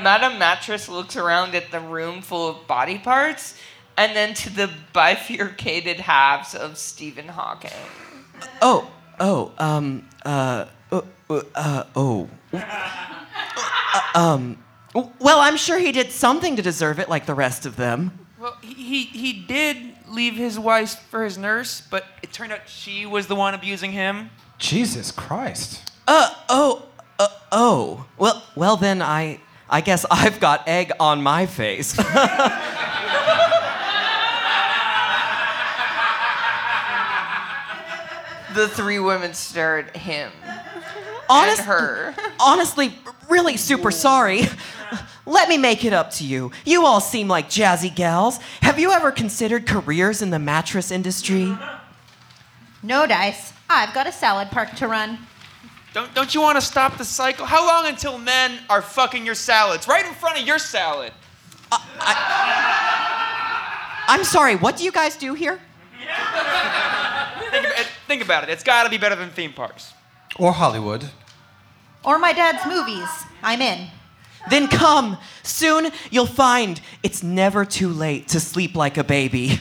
Madame 0.00 0.38
Mattress 0.38 0.88
looks 0.88 1.16
around 1.16 1.54
at 1.54 1.70
the 1.70 1.80
room 1.80 2.20
full 2.20 2.48
of 2.48 2.66
body 2.66 2.98
parts 2.98 3.58
and 3.96 4.14
then 4.14 4.34
to 4.34 4.50
the 4.50 4.70
bifurcated 4.92 6.00
halves 6.00 6.54
of 6.54 6.76
Stephen 6.76 7.28
Hawking. 7.28 7.70
Oh, 8.60 8.90
oh, 9.18 9.52
um, 9.56 10.06
uh, 10.24 10.66
uh, 10.90 11.02
uh, 11.30 11.42
uh, 11.54 11.84
oh. 11.94 12.28
Uh, 14.14 14.18
um, 14.18 14.58
well, 15.18 15.40
I'm 15.40 15.56
sure 15.56 15.78
he 15.78 15.90
did 15.90 16.10
something 16.10 16.56
to 16.56 16.62
deserve 16.62 16.98
it, 16.98 17.08
like 17.08 17.24
the 17.24 17.34
rest 17.34 17.64
of 17.64 17.76
them. 17.76 18.26
Well, 18.38 18.54
he, 18.60 19.04
he 19.04 19.32
did 19.32 19.94
leave 20.08 20.34
his 20.34 20.58
wife 20.58 20.98
for 21.10 21.24
his 21.24 21.38
nurse, 21.38 21.80
but 21.80 22.04
it 22.22 22.30
turned 22.32 22.52
out 22.52 22.68
she 22.68 23.06
was 23.06 23.26
the 23.26 23.34
one 23.34 23.54
abusing 23.54 23.92
him. 23.92 24.28
Jesus 24.58 25.10
Christ. 25.10 25.90
Uh, 26.06 26.30
oh, 26.50 26.86
uh, 27.18 27.28
oh. 27.52 28.06
Well, 28.18 28.42
well 28.54 28.76
then 28.76 29.00
I, 29.00 29.40
I 29.68 29.80
guess 29.80 30.04
I've 30.10 30.40
got 30.40 30.68
egg 30.68 30.92
on 31.00 31.22
my 31.22 31.46
face. 31.46 31.92
the 38.54 38.68
three 38.68 38.98
women 38.98 39.34
stared 39.34 39.88
at 39.88 39.96
him. 39.96 40.32
Honest, 41.28 41.60
and 41.60 41.68
her. 41.68 42.14
honestly, 42.40 42.98
really 43.28 43.56
super 43.56 43.90
sorry. 43.90 44.42
Let 45.26 45.48
me 45.48 45.58
make 45.58 45.84
it 45.84 45.92
up 45.92 46.10
to 46.12 46.24
you. 46.24 46.52
You 46.64 46.86
all 46.86 47.00
seem 47.00 47.26
like 47.26 47.50
jazzy 47.50 47.94
gals. 47.94 48.38
Have 48.62 48.78
you 48.78 48.92
ever 48.92 49.10
considered 49.10 49.66
careers 49.66 50.22
in 50.22 50.30
the 50.30 50.38
mattress 50.38 50.90
industry? 50.90 51.56
No 52.82 53.06
dice. 53.06 53.52
I've 53.68 53.92
got 53.92 54.06
a 54.06 54.12
salad 54.12 54.50
park 54.50 54.74
to 54.76 54.86
run. 54.86 55.18
Don't, 55.92 56.14
don't 56.14 56.34
you 56.34 56.40
want 56.40 56.56
to 56.56 56.60
stop 56.60 56.98
the 56.98 57.04
cycle? 57.04 57.46
How 57.46 57.66
long 57.66 57.86
until 57.86 58.18
men 58.18 58.58
are 58.70 58.82
fucking 58.82 59.26
your 59.26 59.34
salads? 59.34 59.88
Right 59.88 60.06
in 60.06 60.12
front 60.14 60.38
of 60.38 60.46
your 60.46 60.58
salad. 60.58 61.12
I'm 64.08 64.22
sorry, 64.22 64.54
what 64.56 64.76
do 64.76 64.84
you 64.84 64.92
guys 64.92 65.16
do 65.16 65.34
here? 65.34 65.58
Think, 67.50 67.66
about 67.66 67.78
it, 67.78 67.86
think 68.06 68.22
about 68.22 68.44
it. 68.44 68.50
It's 68.50 68.62
got 68.62 68.84
to 68.84 68.90
be 68.90 68.98
better 68.98 69.16
than 69.16 69.30
theme 69.30 69.52
parks. 69.52 69.92
Or 70.38 70.52
Hollywood. 70.52 71.10
Or 72.04 72.18
my 72.18 72.32
dad's 72.32 72.66
movies. 72.66 73.08
I'm 73.42 73.60
in. 73.62 73.88
Then 74.50 74.68
come. 74.68 75.18
Soon 75.42 75.90
you'll 76.10 76.26
find 76.26 76.80
it's 77.02 77.22
never 77.22 77.64
too 77.64 77.88
late 77.88 78.28
to 78.28 78.40
sleep 78.40 78.76
like 78.76 78.96
a 78.96 79.04
baby. 79.04 79.58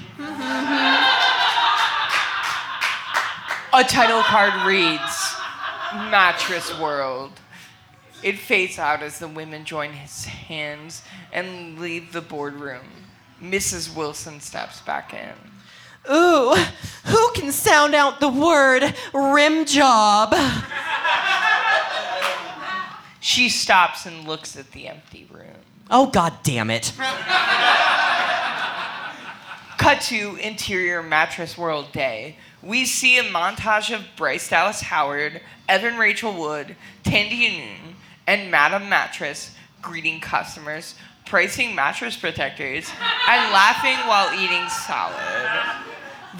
A 3.74 3.84
title 3.84 4.22
card 4.22 4.66
reads 4.66 5.36
Mattress 5.94 6.80
World. 6.80 7.32
It 8.24 8.40
fades 8.40 8.80
out 8.80 9.04
as 9.04 9.20
the 9.20 9.28
women 9.28 9.66
join 9.66 9.92
his 9.92 10.26
hands 10.26 11.02
and 11.34 11.78
leave 11.78 12.14
the 12.14 12.22
boardroom. 12.22 12.88
Mrs. 13.42 13.94
Wilson 13.94 14.40
steps 14.40 14.80
back 14.82 15.14
in. 15.14 15.34
Ooh, 16.12 16.56
who 17.06 17.32
can 17.34 17.52
sound 17.52 17.96
out 17.96 18.20
the 18.20 18.30
word 18.30 18.94
rim 19.14 19.66
job? 19.66 20.36
She 23.20 23.50
stops 23.50 24.06
and 24.06 24.28
looks 24.28 24.56
at 24.56 24.72
the 24.72 24.88
empty 24.88 25.28
room. 25.32 25.58
Oh, 25.90 26.08
god 26.08 26.34
damn 26.44 26.70
it. 26.70 26.94
Cut 29.78 30.02
to 30.02 30.36
interior 30.38 31.04
mattress 31.04 31.58
world 31.58 31.92
day. 31.92 32.38
We 32.64 32.86
see 32.86 33.18
a 33.20 33.24
montage 33.24 33.94
of 33.94 34.04
Bryce 34.16 34.50
Dallas 34.50 34.82
Howard, 34.82 35.42
Evan 35.70 35.98
Rachel 35.98 36.34
Wood, 36.34 36.76
Thandie 37.04 37.58
Noon, 37.58 37.96
and 38.26 38.50
Madame 38.50 38.90
Mattress 38.90 39.56
greeting 39.82 40.20
customers, 40.20 40.96
pricing 41.26 41.76
mattress 41.76 42.18
protectors, 42.18 42.90
and 43.30 43.54
laughing 43.54 43.98
while 44.08 44.34
eating 44.34 44.68
salad. 44.70 45.85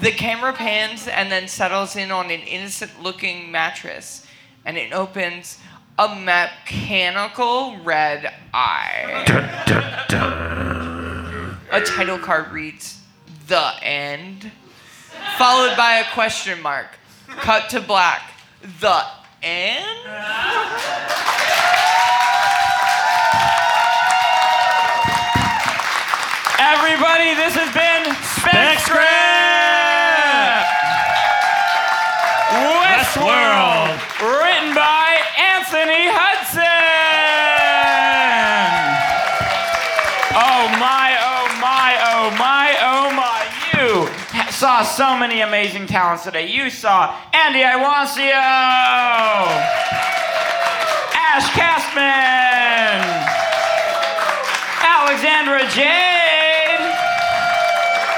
The 0.00 0.10
camera 0.10 0.52
pans 0.52 1.08
and 1.08 1.32
then 1.32 1.48
settles 1.48 1.96
in 1.96 2.10
on 2.10 2.26
an 2.26 2.40
innocent 2.40 3.02
looking 3.02 3.50
mattress, 3.50 4.26
and 4.66 4.76
it 4.76 4.92
opens 4.92 5.58
a 5.98 6.14
mechanical 6.14 7.78
red 7.78 8.30
eye. 8.52 9.24
Dun, 9.26 9.48
dun, 9.66 10.04
dun. 10.08 11.56
A 11.72 11.80
title 11.80 12.18
card 12.18 12.52
reads, 12.52 13.00
The 13.48 13.72
End, 13.82 14.52
followed 15.38 15.76
by 15.78 15.94
a 15.94 16.04
question 16.12 16.60
mark. 16.60 16.98
Cut 17.28 17.70
to 17.70 17.80
black. 17.80 18.32
The 18.80 19.02
End? 19.42 19.86
Everybody, 26.58 27.34
this 27.34 27.54
has 27.54 27.72
been 27.72 28.14
Spec 28.22 28.78
Script! 28.80 29.35
Saw 44.66 44.82
so 44.82 45.16
many 45.16 45.42
amazing 45.42 45.86
talents 45.86 46.24
today. 46.24 46.50
You 46.50 46.70
saw 46.70 47.14
Andy 47.32 47.60
Iwancio, 47.60 48.32
Ash 51.14 51.48
Castman, 51.54 52.98
Alexandra 54.82 55.62
Jade, 55.70 56.82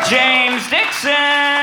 James 0.08 0.70
Dixon, 0.70 1.57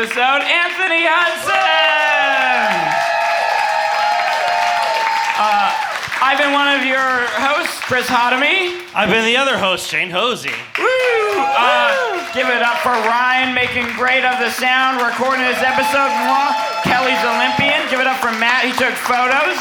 episode, 0.00 0.40
Anthony 0.48 1.04
Hudson. 1.04 1.52
Uh, 5.36 5.68
I've 6.24 6.40
been 6.40 6.56
one 6.56 6.72
of 6.72 6.88
your 6.88 7.28
hosts, 7.36 7.76
Chris 7.84 8.08
Hotomy. 8.08 8.80
I've 8.96 9.12
been 9.12 9.28
the 9.28 9.36
other 9.36 9.60
host, 9.60 9.84
Shane 9.84 10.08
Hosey. 10.08 10.56
Woo! 10.80 11.36
Uh, 11.36 12.16
give 12.32 12.48
it 12.48 12.64
up 12.64 12.80
for 12.80 12.96
Ryan 12.96 13.52
making 13.52 13.92
great 13.92 14.24
of 14.24 14.40
the 14.40 14.48
sound, 14.48 15.04
recording 15.04 15.44
this 15.44 15.60
episode. 15.60 16.08
Kelly's 16.80 17.20
Olympian. 17.20 17.84
Give 17.92 18.00
it 18.00 18.08
up 18.08 18.24
for 18.24 18.32
Matt. 18.40 18.64
He 18.64 18.72
took 18.72 18.96
photos. 19.04 19.60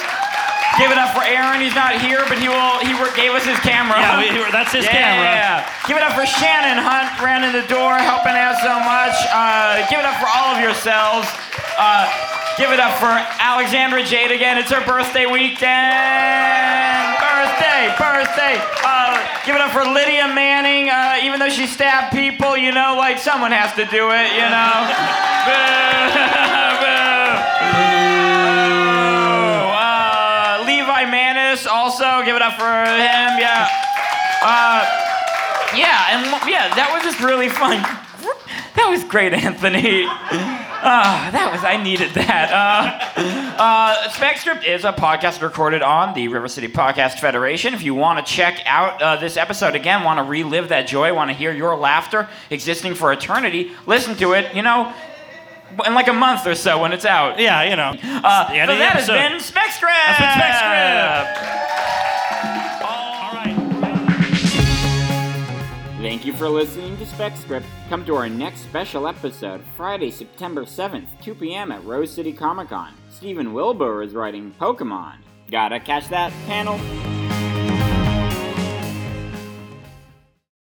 Give 0.80 0.92
it 0.92 0.98
up 0.98 1.12
for 1.14 1.24
Aaron. 1.28 1.60
He's 1.60 1.76
not 1.76 2.00
here, 2.00 2.24
but 2.32 2.40
he 2.40 2.48
will. 2.48 2.80
He 2.80 2.96
gave 3.20 3.36
us 3.36 3.44
his 3.44 3.60
camera. 3.60 4.00
Yeah, 4.00 4.16
we- 4.18 4.52
that's 4.52 4.72
his 4.72 4.86
yeah. 4.86 4.96
camera. 4.96 5.68
Give 5.88 5.98
it 6.00 6.04
up 6.04 6.14
for 6.16 6.26
Shannon 6.26 6.80
Hunt. 6.80 7.20
Ran 7.20 7.44
in 7.44 7.52
the 7.52 7.68
door, 7.68 8.00
helping 8.00 8.32
out 8.40 8.56
so 8.64 8.80
much. 8.80 9.12
Uh, 9.28 9.84
give 9.92 10.00
it 10.00 10.06
up 10.08 10.16
for 10.24 10.28
all 10.32 10.56
of 10.56 10.62
yourselves. 10.64 11.28
Uh, 11.78 12.08
give 12.58 12.72
it 12.72 12.80
up 12.80 12.96
for 12.98 13.12
Alexandra 13.44 14.04
Jade 14.04 14.32
again. 14.32 14.58
It's 14.58 14.72
her 14.72 14.80
birthday 14.86 15.26
weekend. 15.26 15.60
Birthday, 17.20 17.92
birthday. 18.00 18.56
Uh, 18.80 19.20
give 19.46 19.56
it 19.56 19.62
up 19.62 19.72
for 19.72 19.84
Lydia 19.84 20.28
Manning. 20.32 20.90
Uh, 20.90 21.18
even 21.22 21.40
though 21.40 21.50
she 21.50 21.68
stabbed 21.68 22.16
people, 22.16 22.56
you 22.56 22.72
know, 22.72 22.96
like 22.96 23.18
someone 23.20 23.52
has 23.52 23.74
to 23.76 23.84
do 23.92 24.12
it, 24.16 24.32
you 24.32 24.48
know. 24.48 24.88
it 32.40 32.42
up 32.42 32.54
for 32.54 32.64
him. 32.64 33.40
Yeah. 33.40 33.68
Uh, 34.42 34.86
yeah, 35.76 36.16
and 36.16 36.26
yeah, 36.50 36.74
that 36.76 36.90
was 36.94 37.04
just 37.04 37.20
really 37.20 37.50
fun. 37.50 37.84
That 38.76 38.88
was 38.90 39.04
great, 39.04 39.34
Anthony. 39.34 40.06
Ah, 40.08 41.30
that 41.34 41.52
was, 41.52 41.66
I 41.66 41.76
needed 41.82 42.12
that. 42.14 42.50
Uh, 42.54 43.62
uh, 43.62 44.10
SpecScript 44.10 44.66
is 44.66 44.86
a 44.86 44.94
podcast 44.94 45.42
recorded 45.42 45.82
on 45.82 46.14
the 46.14 46.30
River 46.30 46.48
City 46.48 46.70
Podcast 46.70 47.20
Federation. 47.20 47.74
If 47.74 47.84
you 47.84 47.94
want 47.94 48.26
to 48.26 48.32
check 48.34 48.62
out 48.66 49.02
uh, 49.02 49.18
this 49.18 49.36
episode 49.36 49.76
again, 49.76 50.06
want 50.06 50.20
to 50.20 50.24
relive 50.24 50.70
that 50.70 50.88
joy, 50.88 51.14
want 51.14 51.30
to 51.30 51.36
hear 51.36 51.52
your 51.52 51.76
laughter 51.76 52.30
existing 52.50 52.94
for 52.94 53.12
eternity, 53.12 53.72
listen 53.86 54.16
to 54.16 54.32
it, 54.34 54.56
you 54.56 54.62
know, 54.62 54.94
in 55.86 55.94
like 55.94 56.08
a 56.08 56.14
month 56.14 56.48
or 56.48 56.56
so 56.56 56.82
when 56.82 56.94
it's 56.94 57.06
out. 57.06 57.38
Yeah, 57.38 57.64
you 57.64 57.76
know. 57.76 57.94
Uh, 58.02 58.48
the 58.50 58.56
end 58.60 58.70
so 58.70 58.74
of 58.74 58.80
the 58.80 58.86
has 58.86 59.10
episode. 59.10 59.14
been 59.14 59.40
SpecScript. 59.40 59.92
That's 60.08 60.20
been 60.20 61.36
SpecScript. 61.44 62.09
Thank 66.10 66.26
you 66.26 66.34
for 66.34 66.50
listening 66.50 66.98
to 66.98 67.06
SpecScript. 67.06 67.66
Come 67.88 68.04
to 68.06 68.16
our 68.16 68.28
next 68.28 68.62
special 68.62 69.08
episode, 69.08 69.62
Friday, 69.78 70.10
September 70.10 70.66
7th, 70.66 71.06
2 71.22 71.36
p.m. 71.36 71.72
at 71.72 71.86
Rose 71.86 72.12
City 72.12 72.34
Comic 72.34 72.70
Con. 72.70 72.96
Stephen 73.12 73.54
Wilbur 73.54 74.02
is 74.02 74.16
writing 74.16 74.52
Pokemon. 74.60 75.18
Gotta 75.52 75.80
catch 75.80 76.08
that 76.08 76.34
panel? 76.48 76.80